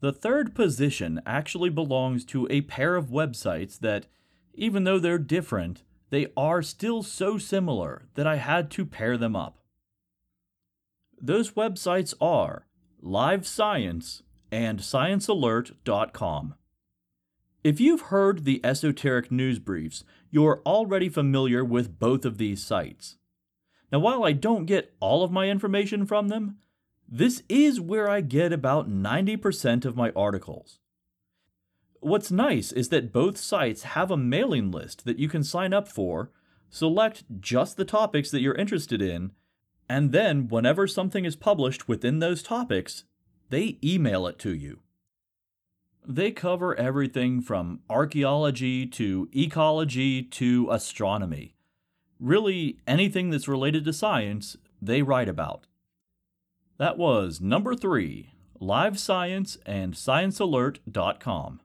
The 0.00 0.12
third 0.12 0.54
position 0.54 1.22
actually 1.24 1.70
belongs 1.70 2.26
to 2.26 2.46
a 2.50 2.60
pair 2.60 2.94
of 2.94 3.06
websites 3.06 3.78
that, 3.80 4.06
even 4.52 4.84
though 4.84 4.98
they're 4.98 5.16
different, 5.16 5.82
they 6.10 6.28
are 6.36 6.62
still 6.62 7.02
so 7.02 7.38
similar 7.38 8.08
that 8.14 8.26
I 8.26 8.36
had 8.36 8.70
to 8.72 8.86
pair 8.86 9.16
them 9.16 9.34
up. 9.34 9.58
Those 11.20 11.52
websites 11.52 12.14
are 12.20 12.66
Live 13.00 13.46
Science 13.46 14.22
and 14.52 14.80
ScienceAlert.com. 14.80 16.54
If 17.64 17.80
you've 17.80 18.02
heard 18.02 18.44
the 18.44 18.64
esoteric 18.64 19.32
news 19.32 19.58
briefs, 19.58 20.04
you're 20.30 20.62
already 20.64 21.08
familiar 21.08 21.64
with 21.64 21.98
both 21.98 22.24
of 22.24 22.38
these 22.38 22.62
sites. 22.62 23.16
Now, 23.90 23.98
while 24.00 24.24
I 24.24 24.32
don't 24.32 24.66
get 24.66 24.94
all 25.00 25.24
of 25.24 25.32
my 25.32 25.48
information 25.48 26.06
from 26.06 26.28
them, 26.28 26.58
this 27.08 27.42
is 27.48 27.80
where 27.80 28.08
I 28.08 28.20
get 28.20 28.52
about 28.52 28.90
90% 28.90 29.84
of 29.84 29.96
my 29.96 30.10
articles. 30.14 30.78
What's 32.00 32.30
nice 32.30 32.72
is 32.72 32.88
that 32.90 33.12
both 33.12 33.36
sites 33.38 33.82
have 33.82 34.10
a 34.10 34.16
mailing 34.16 34.70
list 34.70 35.04
that 35.04 35.18
you 35.18 35.28
can 35.28 35.42
sign 35.42 35.72
up 35.72 35.88
for, 35.88 36.30
select 36.70 37.24
just 37.40 37.76
the 37.76 37.84
topics 37.84 38.30
that 38.30 38.40
you're 38.40 38.54
interested 38.54 39.02
in, 39.02 39.32
and 39.88 40.12
then 40.12 40.48
whenever 40.48 40.86
something 40.86 41.24
is 41.24 41.36
published 41.36 41.88
within 41.88 42.18
those 42.18 42.42
topics, 42.42 43.04
they 43.50 43.78
email 43.82 44.26
it 44.26 44.38
to 44.40 44.54
you. 44.54 44.80
They 46.06 46.30
cover 46.30 46.74
everything 46.76 47.40
from 47.40 47.80
archaeology 47.90 48.86
to 48.86 49.28
ecology 49.34 50.22
to 50.22 50.68
astronomy. 50.70 51.56
Really, 52.20 52.78
anything 52.86 53.30
that's 53.30 53.48
related 53.48 53.84
to 53.84 53.92
science, 53.92 54.56
they 54.80 55.02
write 55.02 55.28
about. 55.28 55.66
That 56.78 56.96
was 56.98 57.40
number 57.40 57.74
three 57.74 58.30
Live 58.60 58.98
Science 58.98 59.58
and 59.66 59.94
ScienceAlert.com. 59.94 61.60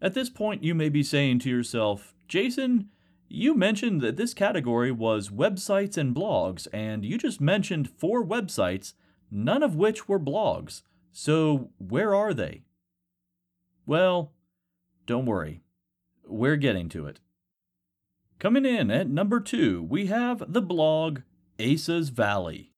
At 0.00 0.14
this 0.14 0.30
point, 0.30 0.62
you 0.62 0.74
may 0.74 0.88
be 0.88 1.02
saying 1.02 1.40
to 1.40 1.50
yourself, 1.50 2.14
Jason, 2.28 2.88
you 3.28 3.54
mentioned 3.54 4.00
that 4.00 4.16
this 4.16 4.32
category 4.32 4.92
was 4.92 5.28
websites 5.28 5.96
and 5.96 6.14
blogs, 6.14 6.68
and 6.72 7.04
you 7.04 7.18
just 7.18 7.40
mentioned 7.40 7.90
four 7.90 8.24
websites, 8.24 8.94
none 9.30 9.62
of 9.62 9.76
which 9.76 10.08
were 10.08 10.20
blogs. 10.20 10.82
So, 11.12 11.70
where 11.78 12.14
are 12.14 12.32
they? 12.32 12.62
Well, 13.86 14.32
don't 15.06 15.26
worry. 15.26 15.62
We're 16.24 16.56
getting 16.56 16.88
to 16.90 17.06
it. 17.06 17.20
Coming 18.38 18.64
in 18.64 18.90
at 18.90 19.08
number 19.08 19.40
two, 19.40 19.82
we 19.82 20.06
have 20.06 20.52
the 20.52 20.62
blog 20.62 21.22
Esa's 21.58 22.10
Valley. 22.10 22.72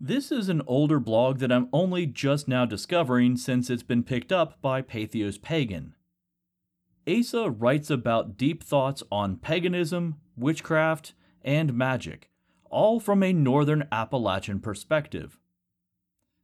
This 0.00 0.30
is 0.30 0.48
an 0.48 0.62
older 0.66 1.00
blog 1.00 1.38
that 1.38 1.50
I'm 1.50 1.68
only 1.72 2.06
just 2.06 2.46
now 2.46 2.64
discovering 2.64 3.36
since 3.36 3.68
it's 3.68 3.82
been 3.82 4.04
picked 4.04 4.30
up 4.30 4.60
by 4.62 4.80
Patheos 4.80 5.40
Pagan. 5.40 5.94
Esa 7.06 7.50
writes 7.50 7.90
about 7.90 8.38
deep 8.38 8.62
thoughts 8.62 9.02
on 9.12 9.36
paganism, 9.36 10.16
witchcraft, 10.36 11.14
and 11.42 11.74
magic, 11.74 12.30
all 12.70 12.98
from 12.98 13.22
a 13.22 13.32
northern 13.32 13.86
Appalachian 13.92 14.58
perspective. 14.58 15.38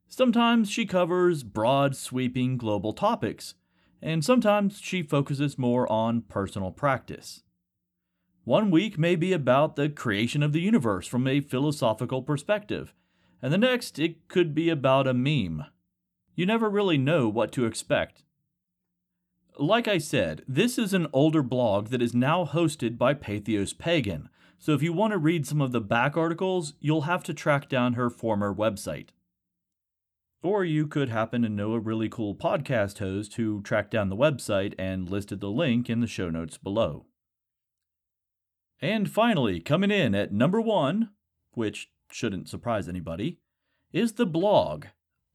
Sometimes 0.07 0.71
she 0.71 0.85
covers 0.87 1.43
broad, 1.43 1.97
sweeping 1.97 2.59
global 2.59 2.93
topics, 2.93 3.55
and 4.03 4.25
sometimes 4.25 4.81
she 4.81 5.03
focuses 5.03 5.59
more 5.59 5.91
on 5.91 6.23
personal 6.23 6.71
practice. 6.71 7.43
One 8.45 8.71
week 8.71 8.99
may 8.99 9.17
be 9.17 9.33
about 9.33 9.77
the 9.77 9.89
creation 9.89 10.43
of 10.43 10.53
the 10.53 10.61
universe 10.61 11.07
from 11.07 11.27
a 11.27 11.41
philosophical 11.41 12.23
perspective, 12.23 12.93
and 13.41 13.53
the 13.53 13.59
next 13.59 13.99
it 13.99 14.29
could 14.29 14.55
be 14.55 14.69
about 14.69 15.07
a 15.07 15.15
meme. 15.15 15.65
You 16.35 16.45
never 16.45 16.69
really 16.69 16.99
know 16.99 17.29
what 17.29 17.53
to 17.53 17.65
expect. 17.65 18.25
Like 19.61 19.87
I 19.87 19.99
said, 19.99 20.43
this 20.49 20.79
is 20.79 20.95
an 20.95 21.07
older 21.13 21.43
blog 21.43 21.89
that 21.89 22.01
is 22.01 22.15
now 22.15 22.47
hosted 22.47 22.97
by 22.97 23.13
Patheos 23.13 23.77
Pagan, 23.77 24.31
so 24.59 24.73
if 24.73 24.83
you 24.83 24.91
want 24.95 25.11
to 25.13 25.19
read 25.19 25.47
some 25.47 25.61
of 25.61 25.71
the 25.71 25.83
back 25.83 26.17
articles, 26.17 26.73
you'll 26.81 27.03
have 27.03 27.23
to 27.25 27.35
track 27.35 27.69
down 27.69 27.93
her 27.93 28.09
former 28.09 28.55
website. 28.55 29.09
Or 30.43 30.65
you 30.65 30.87
could 30.87 31.11
happen 31.11 31.43
to 31.43 31.51
know 31.51 31.75
a 31.75 31.79
really 31.79 32.09
cool 32.09 32.35
podcast 32.35 33.01
host 33.01 33.35
who 33.35 33.61
tracked 33.61 33.91
down 33.91 34.09
the 34.09 34.17
website 34.17 34.73
and 34.79 35.11
listed 35.11 35.41
the 35.41 35.51
link 35.51 35.91
in 35.91 36.01
the 36.01 36.07
show 36.07 36.31
notes 36.31 36.57
below. 36.57 37.05
And 38.81 39.11
finally, 39.11 39.61
coming 39.61 39.91
in 39.91 40.15
at 40.15 40.33
number 40.33 40.63
one, 40.63 41.11
which 41.53 41.91
shouldn't 42.11 42.49
surprise 42.49 42.89
anybody, 42.89 43.41
is 43.93 44.15
the 44.15 44.25
blog 44.25 44.87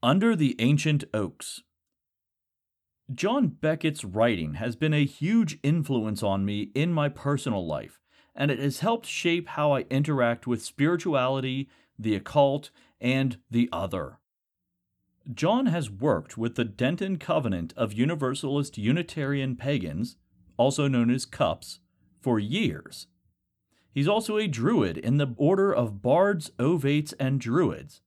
Under 0.02 0.34
the 0.34 0.56
Ancient 0.58 1.04
Oaks. 1.14 1.62
John 3.14 3.46
Beckett's 3.48 4.04
writing 4.04 4.54
has 4.54 4.74
been 4.74 4.92
a 4.92 5.04
huge 5.04 5.58
influence 5.62 6.24
on 6.24 6.44
me 6.44 6.72
in 6.74 6.92
my 6.92 7.08
personal 7.08 7.64
life, 7.64 8.00
and 8.34 8.50
it 8.50 8.58
has 8.58 8.80
helped 8.80 9.06
shape 9.06 9.48
how 9.50 9.72
I 9.72 9.82
interact 9.90 10.48
with 10.48 10.64
spirituality, 10.64 11.68
the 11.96 12.16
occult, 12.16 12.70
and 13.00 13.38
the 13.48 13.68
other. 13.72 14.18
John 15.32 15.66
has 15.66 15.88
worked 15.88 16.36
with 16.36 16.56
the 16.56 16.64
Denton 16.64 17.16
Covenant 17.18 17.72
of 17.76 17.92
Universalist 17.92 18.76
Unitarian 18.76 19.54
Pagans, 19.54 20.16
also 20.56 20.88
known 20.88 21.10
as 21.10 21.26
CUUPS, 21.26 21.78
for 22.20 22.40
years. 22.40 23.06
He's 23.92 24.08
also 24.08 24.36
a 24.36 24.48
Druid 24.48 24.98
in 24.98 25.16
the 25.18 25.32
Order 25.36 25.72
of 25.72 26.02
Bards, 26.02 26.50
Ovates, 26.58 27.14
and 27.20 27.40
Druids, 27.40 28.00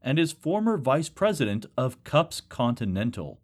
and 0.00 0.18
is 0.18 0.32
former 0.32 0.78
vice 0.78 1.08
president 1.08 1.66
of 1.76 2.04
CUUPS 2.04 2.40
Continental. 2.48 3.40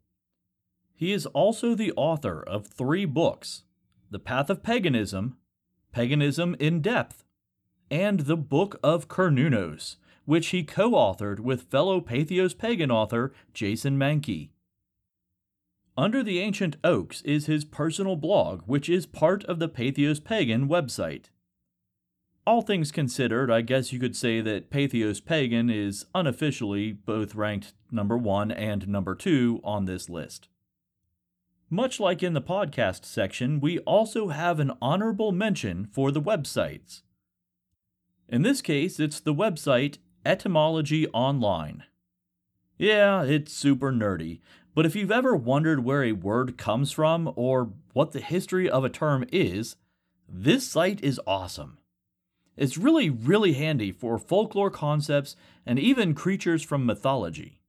He 1.00 1.12
is 1.12 1.24
also 1.24 1.74
the 1.74 1.94
author 1.96 2.42
of 2.42 2.66
three 2.66 3.06
books 3.06 3.62
The 4.10 4.18
Path 4.18 4.50
of 4.50 4.62
Paganism, 4.62 5.38
Paganism 5.92 6.54
in 6.60 6.82
Depth, 6.82 7.24
and 7.90 8.20
the 8.20 8.36
Book 8.36 8.78
of 8.82 9.08
Cernunnos, 9.08 9.96
which 10.26 10.48
he 10.48 10.62
co 10.62 10.90
authored 10.90 11.40
with 11.40 11.70
fellow 11.70 12.02
Patheos 12.02 12.52
Pagan 12.52 12.90
author 12.90 13.32
Jason 13.54 13.98
Mankey. 13.98 14.50
Under 15.96 16.22
the 16.22 16.38
Ancient 16.38 16.76
Oaks 16.84 17.22
is 17.22 17.46
his 17.46 17.64
personal 17.64 18.16
blog, 18.16 18.64
which 18.66 18.90
is 18.90 19.06
part 19.06 19.42
of 19.44 19.58
the 19.58 19.70
Patheos 19.70 20.22
Pagan 20.22 20.68
website. 20.68 21.30
All 22.46 22.60
things 22.60 22.92
considered, 22.92 23.50
I 23.50 23.62
guess 23.62 23.90
you 23.90 23.98
could 23.98 24.16
say 24.16 24.42
that 24.42 24.70
Patheos 24.70 25.24
Pagan 25.24 25.70
is 25.70 26.04
unofficially 26.14 26.92
both 26.92 27.34
ranked 27.34 27.72
number 27.90 28.18
one 28.18 28.50
and 28.50 28.86
number 28.86 29.14
two 29.14 29.62
on 29.64 29.86
this 29.86 30.10
list. 30.10 30.50
Much 31.72 32.00
like 32.00 32.20
in 32.20 32.33
the 32.33 32.42
podcast 32.42 33.04
section, 33.04 33.61
we 33.61 33.78
also 33.80 34.28
have 34.30 34.59
an 34.59 34.72
honorable 34.83 35.30
mention 35.30 35.87
for 35.87 36.11
the 36.11 36.20
websites. 36.20 37.02
In 38.28 38.42
this 38.42 38.61
case, 38.61 38.98
it's 38.98 39.20
the 39.20 39.33
website 39.33 39.98
Etymology 40.26 41.06
Online. 41.11 41.85
Yeah, 42.76 43.22
it's 43.22 43.52
super 43.52 43.92
nerdy, 43.92 44.40
but 44.74 44.85
if 44.85 44.96
you've 44.96 45.12
ever 45.12 45.37
wondered 45.37 45.85
where 45.85 46.02
a 46.02 46.11
word 46.11 46.59
comes 46.59 46.90
from 46.90 47.33
or 47.37 47.72
what 47.92 48.11
the 48.11 48.20
history 48.20 48.68
of 48.68 48.85
a 48.85 48.90
term 48.90 49.24
is, 49.30 49.76
this 50.28 50.68
site 50.68 51.00
is 51.04 51.20
awesome. 51.24 51.78
It's 52.56 52.78
really, 52.78 53.11
really 53.11 53.52
handy 53.52 53.92
for 53.92 54.18
folklore 54.18 54.70
concepts 54.72 55.37
and 55.64 55.78
even 55.78 56.14
creatures 56.14 56.64
from 56.64 56.85
mythology. 56.85 57.60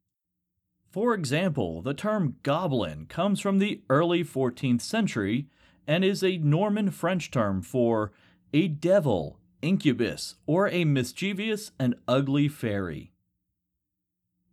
For 0.92 1.14
example, 1.14 1.82
the 1.82 1.94
term 1.94 2.36
goblin 2.44 3.06
comes 3.06 3.40
from 3.40 3.60
the 3.60 3.82
early 3.90 4.26
14th 4.26 4.82
century 4.82 5.48
and 5.88 6.04
is 6.04 6.22
a 6.22 6.38
Norman 6.38 6.92
French 6.92 7.32
term 7.32 7.62
for 7.62 8.12
a 8.54 8.68
devil, 8.68 9.40
incubus, 9.62 10.36
or 10.46 10.68
a 10.68 10.84
mischievous 10.84 11.72
and 11.80 11.96
ugly 12.10 12.50
fairy. 12.50 13.14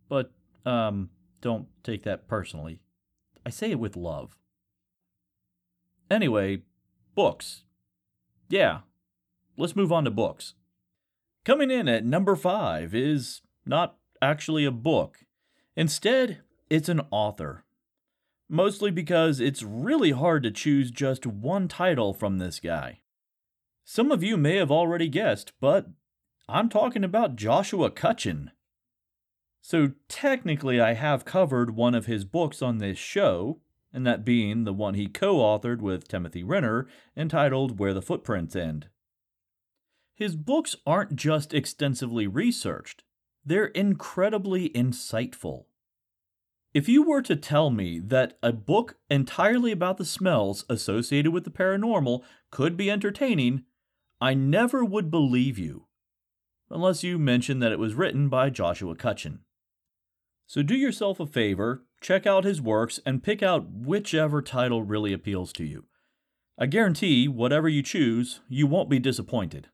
But, 0.07 0.31
um, 0.65 1.09
don't 1.41 1.67
take 1.83 2.03
that 2.03 2.29
personally. 2.29 2.79
I 3.45 3.49
say 3.49 3.71
it 3.71 3.79
with 3.79 3.97
love. 3.97 4.37
Anyway, 6.09 6.61
books. 7.15 7.63
Yeah, 8.47 8.79
let's 9.57 9.75
move 9.75 9.91
on 9.91 10.05
to 10.05 10.11
books. 10.11 10.53
Coming 11.43 11.69
in 11.69 11.89
at 11.89 12.05
number 12.05 12.37
five 12.37 12.95
is 12.95 13.41
not 13.65 13.97
actually 14.21 14.63
a 14.63 14.71
book. 14.71 15.25
Instead, 15.79 16.41
it's 16.69 16.89
an 16.89 16.99
author. 17.09 17.63
Mostly 18.49 18.91
because 18.91 19.39
it's 19.39 19.63
really 19.63 20.11
hard 20.11 20.43
to 20.43 20.51
choose 20.51 20.91
just 20.91 21.25
one 21.25 21.69
title 21.69 22.13
from 22.13 22.37
this 22.37 22.59
guy. 22.59 22.99
Some 23.85 24.11
of 24.11 24.21
you 24.21 24.35
may 24.35 24.57
have 24.57 24.71
already 24.71 25.07
guessed, 25.07 25.53
but 25.61 25.87
I'm 26.49 26.67
talking 26.67 27.05
about 27.05 27.37
Joshua 27.37 27.89
Cutchin. 27.89 28.51
So 29.61 29.93
technically, 30.09 30.81
I 30.81 30.95
have 30.95 31.23
covered 31.23 31.77
one 31.77 31.95
of 31.95 32.07
his 32.07 32.25
books 32.25 32.61
on 32.61 32.79
this 32.79 32.97
show, 32.97 33.61
and 33.93 34.05
that 34.05 34.25
being 34.25 34.65
the 34.65 34.73
one 34.73 34.95
he 34.95 35.07
co 35.07 35.37
authored 35.37 35.79
with 35.79 36.09
Timothy 36.09 36.43
Renner 36.43 36.89
entitled 37.15 37.79
Where 37.79 37.93
the 37.93 38.01
Footprints 38.01 38.53
End. 38.53 38.87
His 40.13 40.35
books 40.35 40.75
aren't 40.85 41.15
just 41.15 41.53
extensively 41.53 42.27
researched, 42.27 43.03
they're 43.45 43.67
incredibly 43.67 44.69
insightful. 44.71 45.67
If 46.73 46.87
you 46.87 47.01
were 47.01 47.23
to 47.23 47.35
tell 47.35 47.71
me 47.71 47.99
that 47.99 48.37
a 48.43 48.53
book 48.53 48.97
entirely 49.09 49.71
about 49.71 49.97
the 49.97 50.05
smells 50.05 50.65
associated 50.69 51.31
with 51.31 51.43
the 51.43 51.49
paranormal 51.49 52.23
could 52.51 52.77
be 52.77 52.91
entertaining, 52.91 53.63
I 54.21 54.35
never 54.35 54.85
would 54.85 55.09
believe 55.09 55.57
you. 55.57 55.87
Unless 56.69 57.03
you 57.03 57.17
mention 57.17 57.59
that 57.59 57.71
it 57.71 57.79
was 57.79 57.95
written 57.95 58.29
by 58.29 58.51
Joshua 58.51 58.95
Cutchin. 58.95 59.39
So 60.45 60.61
do 60.61 60.75
yourself 60.75 61.19
a 61.19 61.25
favor, 61.25 61.85
check 62.01 62.27
out 62.27 62.43
his 62.43 62.61
works, 62.61 62.99
and 63.05 63.23
pick 63.23 63.41
out 63.41 63.69
whichever 63.71 64.41
title 64.41 64.83
really 64.83 65.13
appeals 65.13 65.51
to 65.53 65.63
you. 65.63 65.85
I 66.57 66.67
guarantee, 66.67 67.27
whatever 67.27 67.69
you 67.69 67.81
choose, 67.81 68.41
you 68.47 68.67
won't 68.67 68.89
be 68.89 68.99
disappointed. 68.99 69.69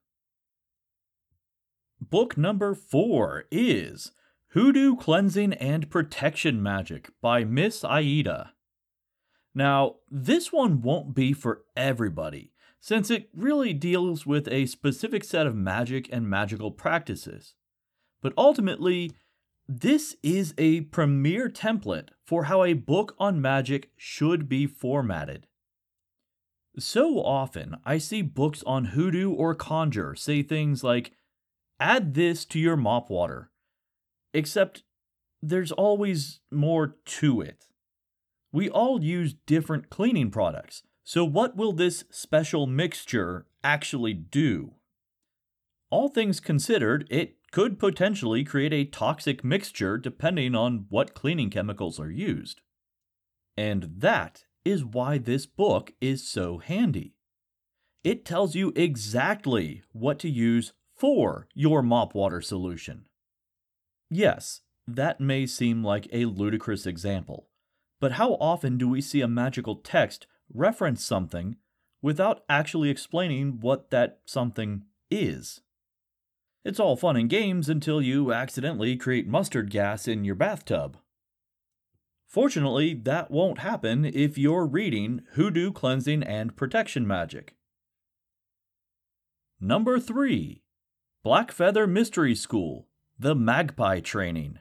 Book 2.00 2.38
number 2.38 2.74
four 2.74 3.46
is 3.52 4.12
Hoodoo 4.56 4.96
Cleansing 4.96 5.52
and 5.56 5.90
Protection 5.90 6.64
Magic 6.64 7.10
by 7.22 7.44
Miss 7.44 7.84
Aida. 7.84 8.54
Now, 9.54 9.96
this 10.10 10.54
one 10.54 10.82
won't 10.82 11.14
be 11.14 11.34
for 11.34 11.64
everybody, 11.76 12.54
since 12.80 13.12
it 13.12 13.28
really 13.36 13.74
deals 13.74 14.26
with 14.26 14.48
a 14.48 14.66
specific 14.68 15.26
set 15.26 15.46
of 15.46 15.58
magic 15.58 16.08
and 16.10 16.30
magical 16.30 16.72
practices. 16.72 17.56
But 18.22 18.32
ultimately, 18.38 19.12
this 19.68 20.16
is 20.24 20.54
a 20.58 20.82
premier 20.82 21.50
template 21.50 22.12
for 22.24 22.46
how 22.46 22.64
a 22.64 22.72
book 22.72 23.14
on 23.20 23.42
magic 23.42 23.90
should 23.98 24.48
be 24.48 24.68
formatted. 24.68 25.48
So 26.80 27.22
often, 27.22 27.76
I 27.84 27.98
see 27.98 28.22
books 28.22 28.64
on 28.66 28.86
hoodoo 28.86 29.34
or 29.34 29.54
conjure 29.54 30.16
say 30.16 30.44
things 30.44 30.82
like, 30.82 31.12
add 31.78 32.14
this 32.14 32.46
to 32.46 32.58
your 32.58 32.78
mop 32.78 33.10
water, 33.10 33.52
except 34.36 34.84
there's 35.42 35.72
always 35.72 36.40
more 36.52 36.96
to 37.06 37.42
it. 37.42 37.66
We 38.52 38.70
all 38.70 39.04
use 39.04 39.34
different 39.46 39.90
cleaning 39.90 40.32
products, 40.32 40.84
so 41.04 41.24
what 41.24 41.56
will 41.56 41.74
this 41.74 42.04
special 42.10 42.68
mixture 42.68 43.48
actually 43.64 44.14
do? 44.14 44.74
All 45.90 46.10
things 46.10 46.40
considered, 46.40 47.08
it 47.10 47.38
could 47.52 47.80
potentially 47.80 48.44
create 48.44 48.74
a 48.74 48.86
toxic 48.86 49.44
mixture 49.44 49.98
depending 49.98 50.56
on 50.56 50.88
what 50.90 51.14
cleaning 51.14 51.50
chemicals 51.50 52.00
are 52.00 52.12
used. 52.12 52.62
And 53.56 53.90
that 53.98 54.46
is 54.66 54.84
why 54.84 55.18
this 55.18 55.46
book 55.46 55.94
is 56.02 56.28
so 56.28 56.58
handy. 56.58 57.16
It 58.04 58.26
tells 58.26 58.56
you 58.56 58.74
exactly 58.76 59.84
what 59.92 60.20
to 60.20 60.30
use 60.30 60.74
for 60.96 61.48
your 61.54 61.82
mop 61.82 62.14
water 62.14 62.42
solution. 62.42 63.06
Yes, 64.10 64.62
that 64.88 65.20
may 65.20 65.46
seem 65.46 65.84
like 65.84 66.08
a 66.12 66.26
ludicrous 66.26 66.86
example, 66.86 67.50
but 68.00 68.14
how 68.14 68.34
often 68.36 68.78
do 68.78 68.88
we 68.88 69.02
see 69.02 69.22
a 69.22 69.28
magical 69.28 69.76
text 69.78 70.28
reference 70.54 71.04
something 71.04 71.56
without 72.02 72.44
actually 72.48 72.90
explaining 72.90 73.60
what 73.62 73.90
that 73.90 74.20
something 74.26 74.84
is? 75.10 75.62
It's 76.64 76.80
all 76.80 76.96
fun 76.96 77.16
and 77.16 77.30
games 77.30 77.70
until 77.70 78.02
you 78.02 78.34
accidentally 78.34 78.96
create 78.96 79.28
mustard 79.28 79.70
gas 79.70 80.08
in 80.08 80.24
your 80.24 80.36
bathtub. 80.36 80.98
Fortunately, 82.28 82.94
that 82.94 83.32
won't 83.32 83.60
happen 83.60 84.04
if 84.04 84.38
you're 84.38 84.66
reading 84.66 85.22
Hoodoo 85.34 85.72
Cleansing 85.72 86.24
and 86.24 86.56
Protection 86.56 87.08
Magic. 87.08 87.56
Number 89.60 90.00
3 90.00 90.64
Blackfeather 91.26 91.90
Mystery 91.90 92.36
School 92.36 92.88
the 93.18 93.34
Magpie 93.34 94.02
Training. 94.02 94.60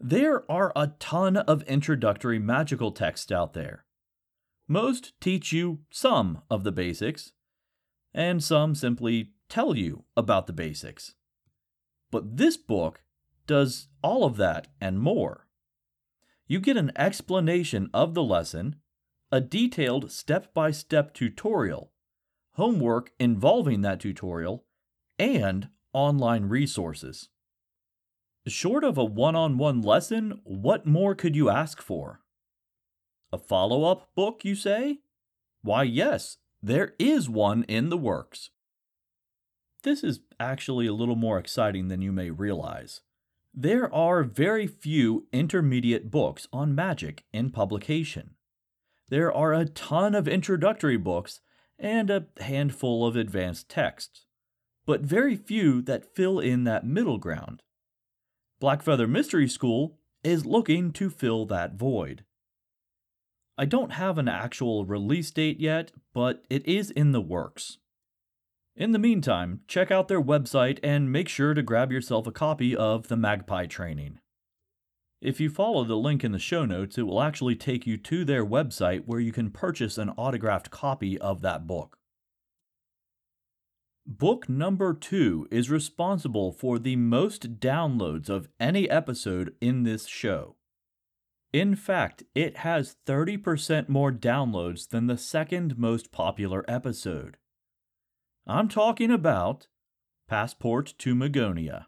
There 0.00 0.50
are 0.50 0.72
a 0.74 0.88
ton 0.98 1.36
of 1.36 1.62
introductory 1.62 2.40
magical 2.40 2.90
texts 2.90 3.30
out 3.30 3.52
there. 3.52 3.84
Most 4.66 5.12
teach 5.20 5.52
you 5.52 5.80
some 5.90 6.42
of 6.50 6.64
the 6.64 6.72
basics, 6.72 7.32
and 8.12 8.42
some 8.42 8.74
simply 8.74 9.30
tell 9.48 9.76
you 9.76 10.04
about 10.16 10.48
the 10.48 10.52
basics. 10.52 11.14
But 12.10 12.38
this 12.38 12.56
book 12.56 13.02
does 13.46 13.86
all 14.02 14.24
of 14.24 14.36
that 14.38 14.66
and 14.80 14.98
more. 14.98 15.46
You 16.48 16.58
get 16.58 16.76
an 16.76 16.90
explanation 16.96 17.88
of 17.94 18.14
the 18.14 18.22
lesson, 18.24 18.76
a 19.30 19.40
detailed 19.40 20.10
step 20.10 20.52
by 20.52 20.72
step 20.72 21.14
tutorial, 21.14 21.92
homework 22.54 23.12
involving 23.20 23.82
that 23.82 24.00
tutorial, 24.00 24.64
and 25.20 25.68
online 25.94 26.44
resources. 26.50 27.30
Short 28.46 28.84
of 28.84 28.98
a 28.98 29.04
one 29.04 29.34
on 29.34 29.56
one 29.56 29.80
lesson, 29.80 30.40
what 30.44 30.84
more 30.84 31.14
could 31.14 31.34
you 31.34 31.48
ask 31.48 31.80
for? 31.80 32.20
A 33.32 33.38
follow 33.38 33.84
up 33.84 34.14
book, 34.14 34.44
you 34.44 34.54
say? 34.54 34.98
Why, 35.62 35.84
yes, 35.84 36.36
there 36.62 36.94
is 36.98 37.28
one 37.28 37.64
in 37.64 37.88
the 37.88 37.96
works. 37.96 38.50
This 39.82 40.04
is 40.04 40.20
actually 40.38 40.86
a 40.86 40.92
little 40.92 41.16
more 41.16 41.38
exciting 41.38 41.88
than 41.88 42.02
you 42.02 42.12
may 42.12 42.30
realize. 42.30 43.00
There 43.54 43.92
are 43.94 44.22
very 44.24 44.66
few 44.66 45.26
intermediate 45.32 46.10
books 46.10 46.48
on 46.52 46.74
magic 46.74 47.24
in 47.32 47.50
publication. 47.50 48.34
There 49.08 49.32
are 49.32 49.54
a 49.54 49.66
ton 49.66 50.14
of 50.14 50.26
introductory 50.26 50.96
books 50.96 51.40
and 51.78 52.10
a 52.10 52.26
handful 52.40 53.06
of 53.06 53.16
advanced 53.16 53.68
texts 53.68 54.26
but 54.86 55.00
very 55.00 55.36
few 55.36 55.80
that 55.82 56.14
fill 56.14 56.38
in 56.38 56.64
that 56.64 56.86
middle 56.86 57.18
ground. 57.18 57.62
Blackfeather 58.60 59.08
Mystery 59.08 59.48
School 59.48 59.98
is 60.22 60.46
looking 60.46 60.90
to 60.92 61.10
fill 61.10 61.46
that 61.46 61.74
void. 61.74 62.24
I 63.56 63.66
don't 63.66 63.92
have 63.92 64.18
an 64.18 64.28
actual 64.28 64.84
release 64.84 65.30
date 65.30 65.60
yet, 65.60 65.92
but 66.12 66.44
it 66.50 66.66
is 66.66 66.90
in 66.90 67.12
the 67.12 67.20
works. 67.20 67.78
In 68.76 68.90
the 68.90 68.98
meantime, 68.98 69.60
check 69.68 69.92
out 69.92 70.08
their 70.08 70.22
website 70.22 70.80
and 70.82 71.12
make 71.12 71.28
sure 71.28 71.54
to 71.54 71.62
grab 71.62 71.92
yourself 71.92 72.26
a 72.26 72.32
copy 72.32 72.74
of 72.74 73.06
the 73.06 73.16
Magpie 73.16 73.66
Training. 73.66 74.18
If 75.20 75.40
you 75.40 75.48
follow 75.48 75.84
the 75.84 75.96
link 75.96 76.24
in 76.24 76.32
the 76.32 76.38
show 76.40 76.64
notes, 76.64 76.98
it 76.98 77.02
will 77.02 77.22
actually 77.22 77.54
take 77.54 77.86
you 77.86 77.96
to 77.96 78.24
their 78.24 78.44
website 78.44 79.04
where 79.06 79.20
you 79.20 79.30
can 79.30 79.50
purchase 79.50 79.96
an 79.96 80.10
autographed 80.16 80.70
copy 80.70 81.16
of 81.18 81.40
that 81.42 81.66
book. 81.66 81.98
Book 84.06 84.50
number 84.50 84.92
two 84.92 85.48
is 85.50 85.70
responsible 85.70 86.52
for 86.52 86.78
the 86.78 86.94
most 86.94 87.58
downloads 87.58 88.28
of 88.28 88.48
any 88.60 88.88
episode 88.90 89.54
in 89.62 89.82
this 89.84 90.06
show. 90.06 90.56
In 91.54 91.74
fact, 91.74 92.22
it 92.34 92.58
has 92.58 92.96
30% 93.06 93.88
more 93.88 94.12
downloads 94.12 94.88
than 94.88 95.06
the 95.06 95.16
second 95.16 95.78
most 95.78 96.12
popular 96.12 96.64
episode. 96.68 97.38
I'm 98.46 98.68
talking 98.68 99.10
about 99.10 99.68
Passport 100.28 100.92
to 100.98 101.14
Magonia. 101.14 101.86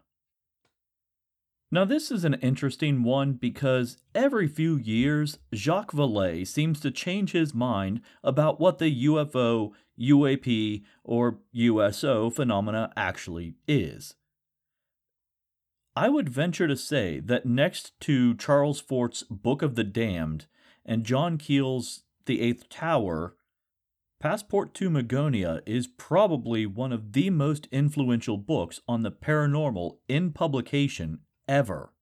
Now, 1.69 1.83
this 1.85 2.09
is 2.11 2.23
an 2.23 2.35
interesting 2.35 3.03
one 3.03 3.33
because 3.33 3.97
every 4.15 4.47
few 4.47 4.77
years, 4.77 5.37
Jacques 5.53 5.91
Vallée 5.91 6.47
seems 6.47 6.79
to 6.79 6.89
change 6.89 7.33
his 7.33 7.53
mind 7.53 7.99
about 8.23 8.59
what 8.59 8.77
the 8.79 9.05
UFO, 9.05 9.73
UAP, 9.99 10.83
or 11.03 11.39
USO 11.51 12.29
phenomena 12.29 12.91
actually 12.95 13.55
is. 13.67 14.15
I 15.95 16.09
would 16.09 16.29
venture 16.29 16.67
to 16.67 16.77
say 16.77 17.19
that 17.21 17.45
next 17.45 17.99
to 18.01 18.35
Charles 18.35 18.79
Fort's 18.79 19.23
Book 19.23 19.61
of 19.61 19.75
the 19.75 19.83
Damned 19.83 20.45
and 20.85 21.03
John 21.03 21.37
Keel's 21.37 22.03
The 22.25 22.41
Eighth 22.41 22.69
Tower, 22.69 23.35
Passport 24.19 24.73
to 24.75 24.89
Magonia 24.89 25.61
is 25.67 25.85
probably 25.85 26.65
one 26.65 26.91
of 26.91 27.13
the 27.13 27.29
most 27.29 27.67
influential 27.71 28.37
books 28.37 28.81
on 28.87 29.03
the 29.03 29.11
paranormal 29.11 29.97
in 30.07 30.31
publication 30.31 31.19
ever. 31.47 31.93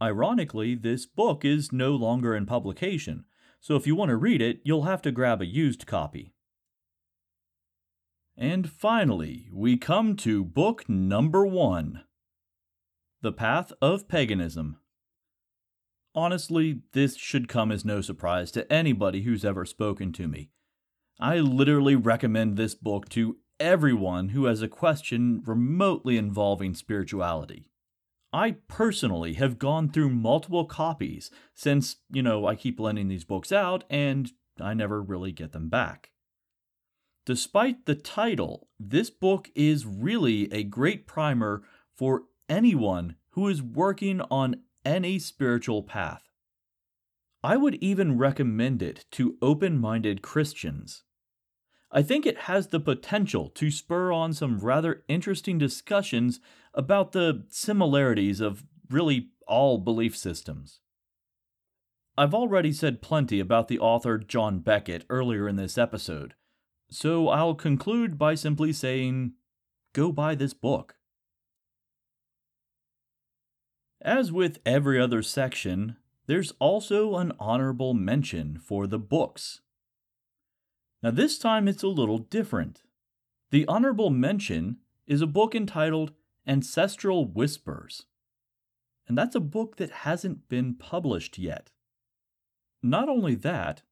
Ironically, 0.00 0.74
this 0.74 1.04
book 1.04 1.44
is 1.44 1.72
no 1.72 1.94
longer 1.94 2.34
in 2.34 2.46
publication, 2.46 3.26
so 3.60 3.76
if 3.76 3.86
you 3.86 3.94
want 3.94 4.08
to 4.08 4.16
read 4.16 4.40
it, 4.40 4.60
you'll 4.64 4.84
have 4.84 5.02
to 5.02 5.12
grab 5.12 5.42
a 5.42 5.46
used 5.46 5.86
copy. 5.86 6.32
And 8.36 8.70
finally, 8.70 9.48
we 9.52 9.76
come 9.76 10.16
to 10.16 10.44
book 10.44 10.88
number 10.88 11.46
one 11.46 12.04
The 13.20 13.32
Path 13.32 13.72
of 13.82 14.08
Paganism. 14.08 14.78
Honestly, 16.14 16.80
this 16.92 17.16
should 17.16 17.48
come 17.48 17.70
as 17.70 17.84
no 17.84 18.00
surprise 18.00 18.50
to 18.52 18.70
anybody 18.72 19.22
who's 19.22 19.44
ever 19.44 19.64
spoken 19.64 20.12
to 20.12 20.28
me. 20.28 20.50
I 21.20 21.38
literally 21.38 21.94
recommend 21.94 22.56
this 22.56 22.74
book 22.74 23.08
to 23.10 23.36
everyone 23.60 24.30
who 24.30 24.46
has 24.46 24.62
a 24.62 24.68
question 24.68 25.42
remotely 25.44 26.16
involving 26.16 26.74
spirituality. 26.74 27.70
I 28.32 28.56
personally 28.66 29.34
have 29.34 29.58
gone 29.58 29.90
through 29.90 30.08
multiple 30.08 30.64
copies 30.64 31.30
since, 31.54 31.96
you 32.10 32.22
know, 32.22 32.46
I 32.46 32.54
keep 32.54 32.80
lending 32.80 33.08
these 33.08 33.24
books 33.24 33.52
out 33.52 33.84
and 33.90 34.32
I 34.58 34.72
never 34.72 35.02
really 35.02 35.32
get 35.32 35.52
them 35.52 35.68
back. 35.68 36.11
Despite 37.24 37.86
the 37.86 37.94
title, 37.94 38.68
this 38.80 39.08
book 39.08 39.50
is 39.54 39.86
really 39.86 40.52
a 40.52 40.64
great 40.64 41.06
primer 41.06 41.62
for 41.94 42.24
anyone 42.48 43.16
who 43.30 43.48
is 43.48 43.62
working 43.62 44.20
on 44.22 44.56
any 44.84 45.18
spiritual 45.18 45.82
path. 45.82 46.22
I 47.44 47.56
would 47.56 47.76
even 47.76 48.18
recommend 48.18 48.82
it 48.82 49.04
to 49.12 49.36
open 49.40 49.78
minded 49.78 50.22
Christians. 50.22 51.04
I 51.90 52.02
think 52.02 52.24
it 52.24 52.38
has 52.38 52.68
the 52.68 52.80
potential 52.80 53.50
to 53.50 53.70
spur 53.70 54.12
on 54.12 54.32
some 54.32 54.58
rather 54.58 55.04
interesting 55.08 55.58
discussions 55.58 56.40
about 56.74 57.12
the 57.12 57.44
similarities 57.50 58.40
of 58.40 58.64
really 58.88 59.28
all 59.46 59.78
belief 59.78 60.16
systems. 60.16 60.80
I've 62.16 62.34
already 62.34 62.72
said 62.72 63.02
plenty 63.02 63.40
about 63.40 63.68
the 63.68 63.78
author 63.78 64.18
John 64.18 64.60
Beckett 64.60 65.04
earlier 65.08 65.48
in 65.48 65.56
this 65.56 65.78
episode, 65.78 66.34
so 66.94 67.28
I'll 67.28 67.54
conclude 67.54 68.18
by 68.18 68.34
simply 68.34 68.72
saying 68.72 69.32
go 69.92 70.12
buy 70.12 70.34
this 70.34 70.54
book. 70.54 70.96
As 74.00 74.32
with 74.32 74.58
every 74.66 75.00
other 75.00 75.22
section, 75.22 75.96
there's 76.26 76.52
also 76.58 77.16
an 77.16 77.32
honorable 77.38 77.94
mention 77.94 78.58
for 78.58 78.86
the 78.86 78.98
books. 78.98 79.60
Now, 81.02 81.10
this 81.10 81.38
time 81.38 81.68
it's 81.68 81.82
a 81.82 81.88
little 81.88 82.18
different. 82.18 82.82
The 83.50 83.66
honorable 83.66 84.10
mention 84.10 84.78
is 85.06 85.20
a 85.20 85.26
book 85.26 85.54
entitled 85.54 86.12
Ancestral 86.46 87.26
Whispers, 87.26 88.06
and 89.06 89.16
that's 89.16 89.34
a 89.34 89.40
book 89.40 89.76
that 89.76 89.90
hasn't 89.90 90.48
been 90.48 90.74
published 90.74 91.38
yet. 91.38 91.70
Not 92.82 93.08
only 93.08 93.34
that, 93.36 93.82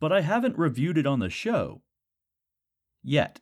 but 0.00 0.12
I 0.12 0.20
haven't 0.20 0.58
reviewed 0.58 0.96
it 0.96 1.06
on 1.06 1.18
the 1.18 1.30
show. 1.30 1.82
Yet. 3.02 3.40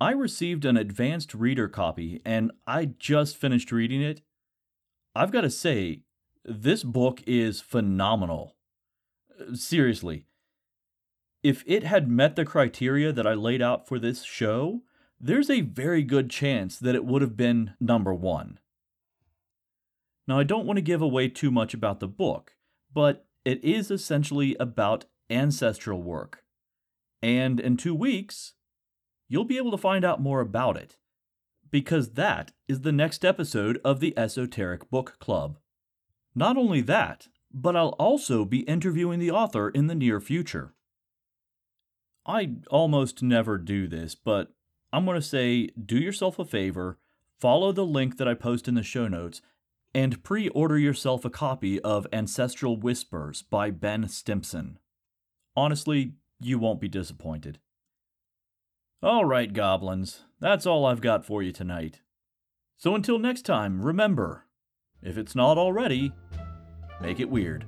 I 0.00 0.10
received 0.10 0.64
an 0.64 0.76
advanced 0.76 1.34
reader 1.34 1.68
copy 1.68 2.20
and 2.24 2.52
I 2.66 2.86
just 2.86 3.36
finished 3.36 3.72
reading 3.72 4.02
it. 4.02 4.22
I've 5.14 5.32
got 5.32 5.42
to 5.42 5.50
say, 5.50 6.02
this 6.44 6.82
book 6.84 7.22
is 7.26 7.60
phenomenal. 7.60 8.56
Seriously, 9.54 10.26
if 11.42 11.62
it 11.66 11.84
had 11.84 12.08
met 12.08 12.36
the 12.36 12.44
criteria 12.44 13.12
that 13.12 13.26
I 13.26 13.34
laid 13.34 13.62
out 13.62 13.86
for 13.86 13.98
this 13.98 14.24
show, 14.24 14.82
there's 15.20 15.50
a 15.50 15.60
very 15.60 16.02
good 16.02 16.30
chance 16.30 16.78
that 16.78 16.94
it 16.94 17.04
would 17.04 17.22
have 17.22 17.36
been 17.36 17.74
number 17.80 18.12
one. 18.12 18.58
Now, 20.26 20.38
I 20.38 20.44
don't 20.44 20.66
want 20.66 20.78
to 20.78 20.82
give 20.82 21.02
away 21.02 21.28
too 21.28 21.50
much 21.50 21.74
about 21.74 22.00
the 22.00 22.08
book, 22.08 22.56
but 22.92 23.26
it 23.44 23.62
is 23.62 23.90
essentially 23.90 24.56
about 24.58 25.04
ancestral 25.28 26.02
work. 26.02 26.43
And 27.24 27.58
in 27.58 27.78
two 27.78 27.94
weeks, 27.94 28.52
you'll 29.30 29.46
be 29.46 29.56
able 29.56 29.70
to 29.70 29.78
find 29.78 30.04
out 30.04 30.20
more 30.20 30.42
about 30.42 30.76
it, 30.76 30.98
because 31.70 32.10
that 32.10 32.52
is 32.68 32.82
the 32.82 32.92
next 32.92 33.24
episode 33.24 33.80
of 33.82 34.00
the 34.00 34.12
Esoteric 34.18 34.90
Book 34.90 35.16
Club. 35.20 35.56
Not 36.34 36.58
only 36.58 36.82
that, 36.82 37.28
but 37.50 37.76
I'll 37.76 37.96
also 37.98 38.44
be 38.44 38.58
interviewing 38.60 39.20
the 39.20 39.30
author 39.30 39.70
in 39.70 39.86
the 39.86 39.94
near 39.94 40.20
future. 40.20 40.74
I 42.26 42.56
almost 42.68 43.22
never 43.22 43.56
do 43.56 43.88
this, 43.88 44.14
but 44.14 44.52
I'm 44.92 45.06
going 45.06 45.18
to 45.18 45.26
say 45.26 45.68
do 45.68 45.96
yourself 45.96 46.38
a 46.38 46.44
favor, 46.44 46.98
follow 47.40 47.72
the 47.72 47.86
link 47.86 48.18
that 48.18 48.28
I 48.28 48.34
post 48.34 48.68
in 48.68 48.74
the 48.74 48.82
show 48.82 49.08
notes, 49.08 49.40
and 49.94 50.22
pre 50.22 50.50
order 50.50 50.76
yourself 50.76 51.24
a 51.24 51.30
copy 51.30 51.80
of 51.80 52.06
Ancestral 52.12 52.76
Whispers 52.76 53.40
by 53.40 53.70
Ben 53.70 54.08
Stimpson. 54.08 54.78
Honestly, 55.56 56.16
you 56.44 56.58
won't 56.58 56.80
be 56.80 56.88
disappointed. 56.88 57.58
All 59.02 59.24
right, 59.24 59.52
goblins, 59.52 60.24
that's 60.40 60.66
all 60.66 60.84
I've 60.86 61.00
got 61.00 61.24
for 61.24 61.42
you 61.42 61.52
tonight. 61.52 62.00
So 62.76 62.94
until 62.94 63.18
next 63.18 63.42
time, 63.42 63.82
remember 63.82 64.44
if 65.02 65.16
it's 65.18 65.34
not 65.34 65.58
already, 65.58 66.12
make 67.00 67.20
it 67.20 67.30
weird. 67.30 67.64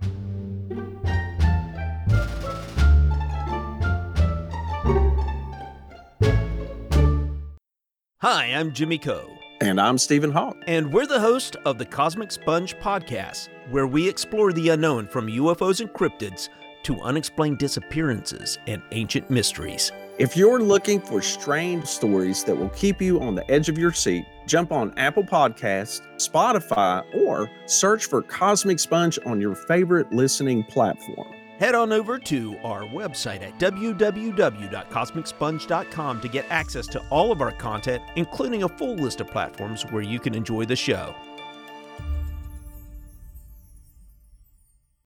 Hi, 8.20 8.46
I'm 8.46 8.72
Jimmy 8.72 8.98
Coe. 8.98 9.30
And 9.60 9.80
I'm 9.80 9.96
Stephen 9.96 10.32
Hawk. 10.32 10.56
And 10.66 10.92
we're 10.92 11.06
the 11.06 11.20
host 11.20 11.56
of 11.64 11.78
the 11.78 11.84
Cosmic 11.86 12.30
Sponge 12.30 12.74
podcast, 12.76 13.48
where 13.70 13.86
we 13.86 14.06
explore 14.06 14.52
the 14.52 14.68
unknown 14.70 15.06
from 15.06 15.28
UFOs 15.28 15.80
and 15.80 15.90
cryptids 15.90 16.50
to 16.86 16.98
unexplained 17.02 17.58
disappearances 17.58 18.58
and 18.66 18.80
ancient 18.92 19.28
mysteries. 19.28 19.92
If 20.18 20.34
you're 20.36 20.60
looking 20.60 21.00
for 21.00 21.20
strange 21.20 21.84
stories 21.84 22.44
that 22.44 22.56
will 22.56 22.70
keep 22.70 23.02
you 23.02 23.20
on 23.20 23.34
the 23.34 23.50
edge 23.50 23.68
of 23.68 23.76
your 23.76 23.92
seat, 23.92 24.24
jump 24.46 24.72
on 24.72 24.94
Apple 24.96 25.24
Podcasts, 25.24 26.00
Spotify, 26.16 27.04
or 27.14 27.50
search 27.66 28.06
for 28.06 28.22
Cosmic 28.22 28.78
Sponge 28.78 29.18
on 29.26 29.38
your 29.40 29.54
favorite 29.54 30.10
listening 30.12 30.64
platform. 30.64 31.28
Head 31.58 31.74
on 31.74 31.92
over 31.92 32.18
to 32.20 32.56
our 32.62 32.82
website 32.82 33.42
at 33.42 33.58
www.cosmicsponge.com 33.58 36.20
to 36.20 36.28
get 36.28 36.46
access 36.50 36.86
to 36.86 37.00
all 37.10 37.32
of 37.32 37.40
our 37.40 37.52
content, 37.52 38.02
including 38.14 38.62
a 38.62 38.68
full 38.68 38.94
list 38.94 39.20
of 39.20 39.26
platforms 39.28 39.82
where 39.90 40.02
you 40.02 40.20
can 40.20 40.34
enjoy 40.34 40.66
the 40.66 40.76
show. 40.76 41.16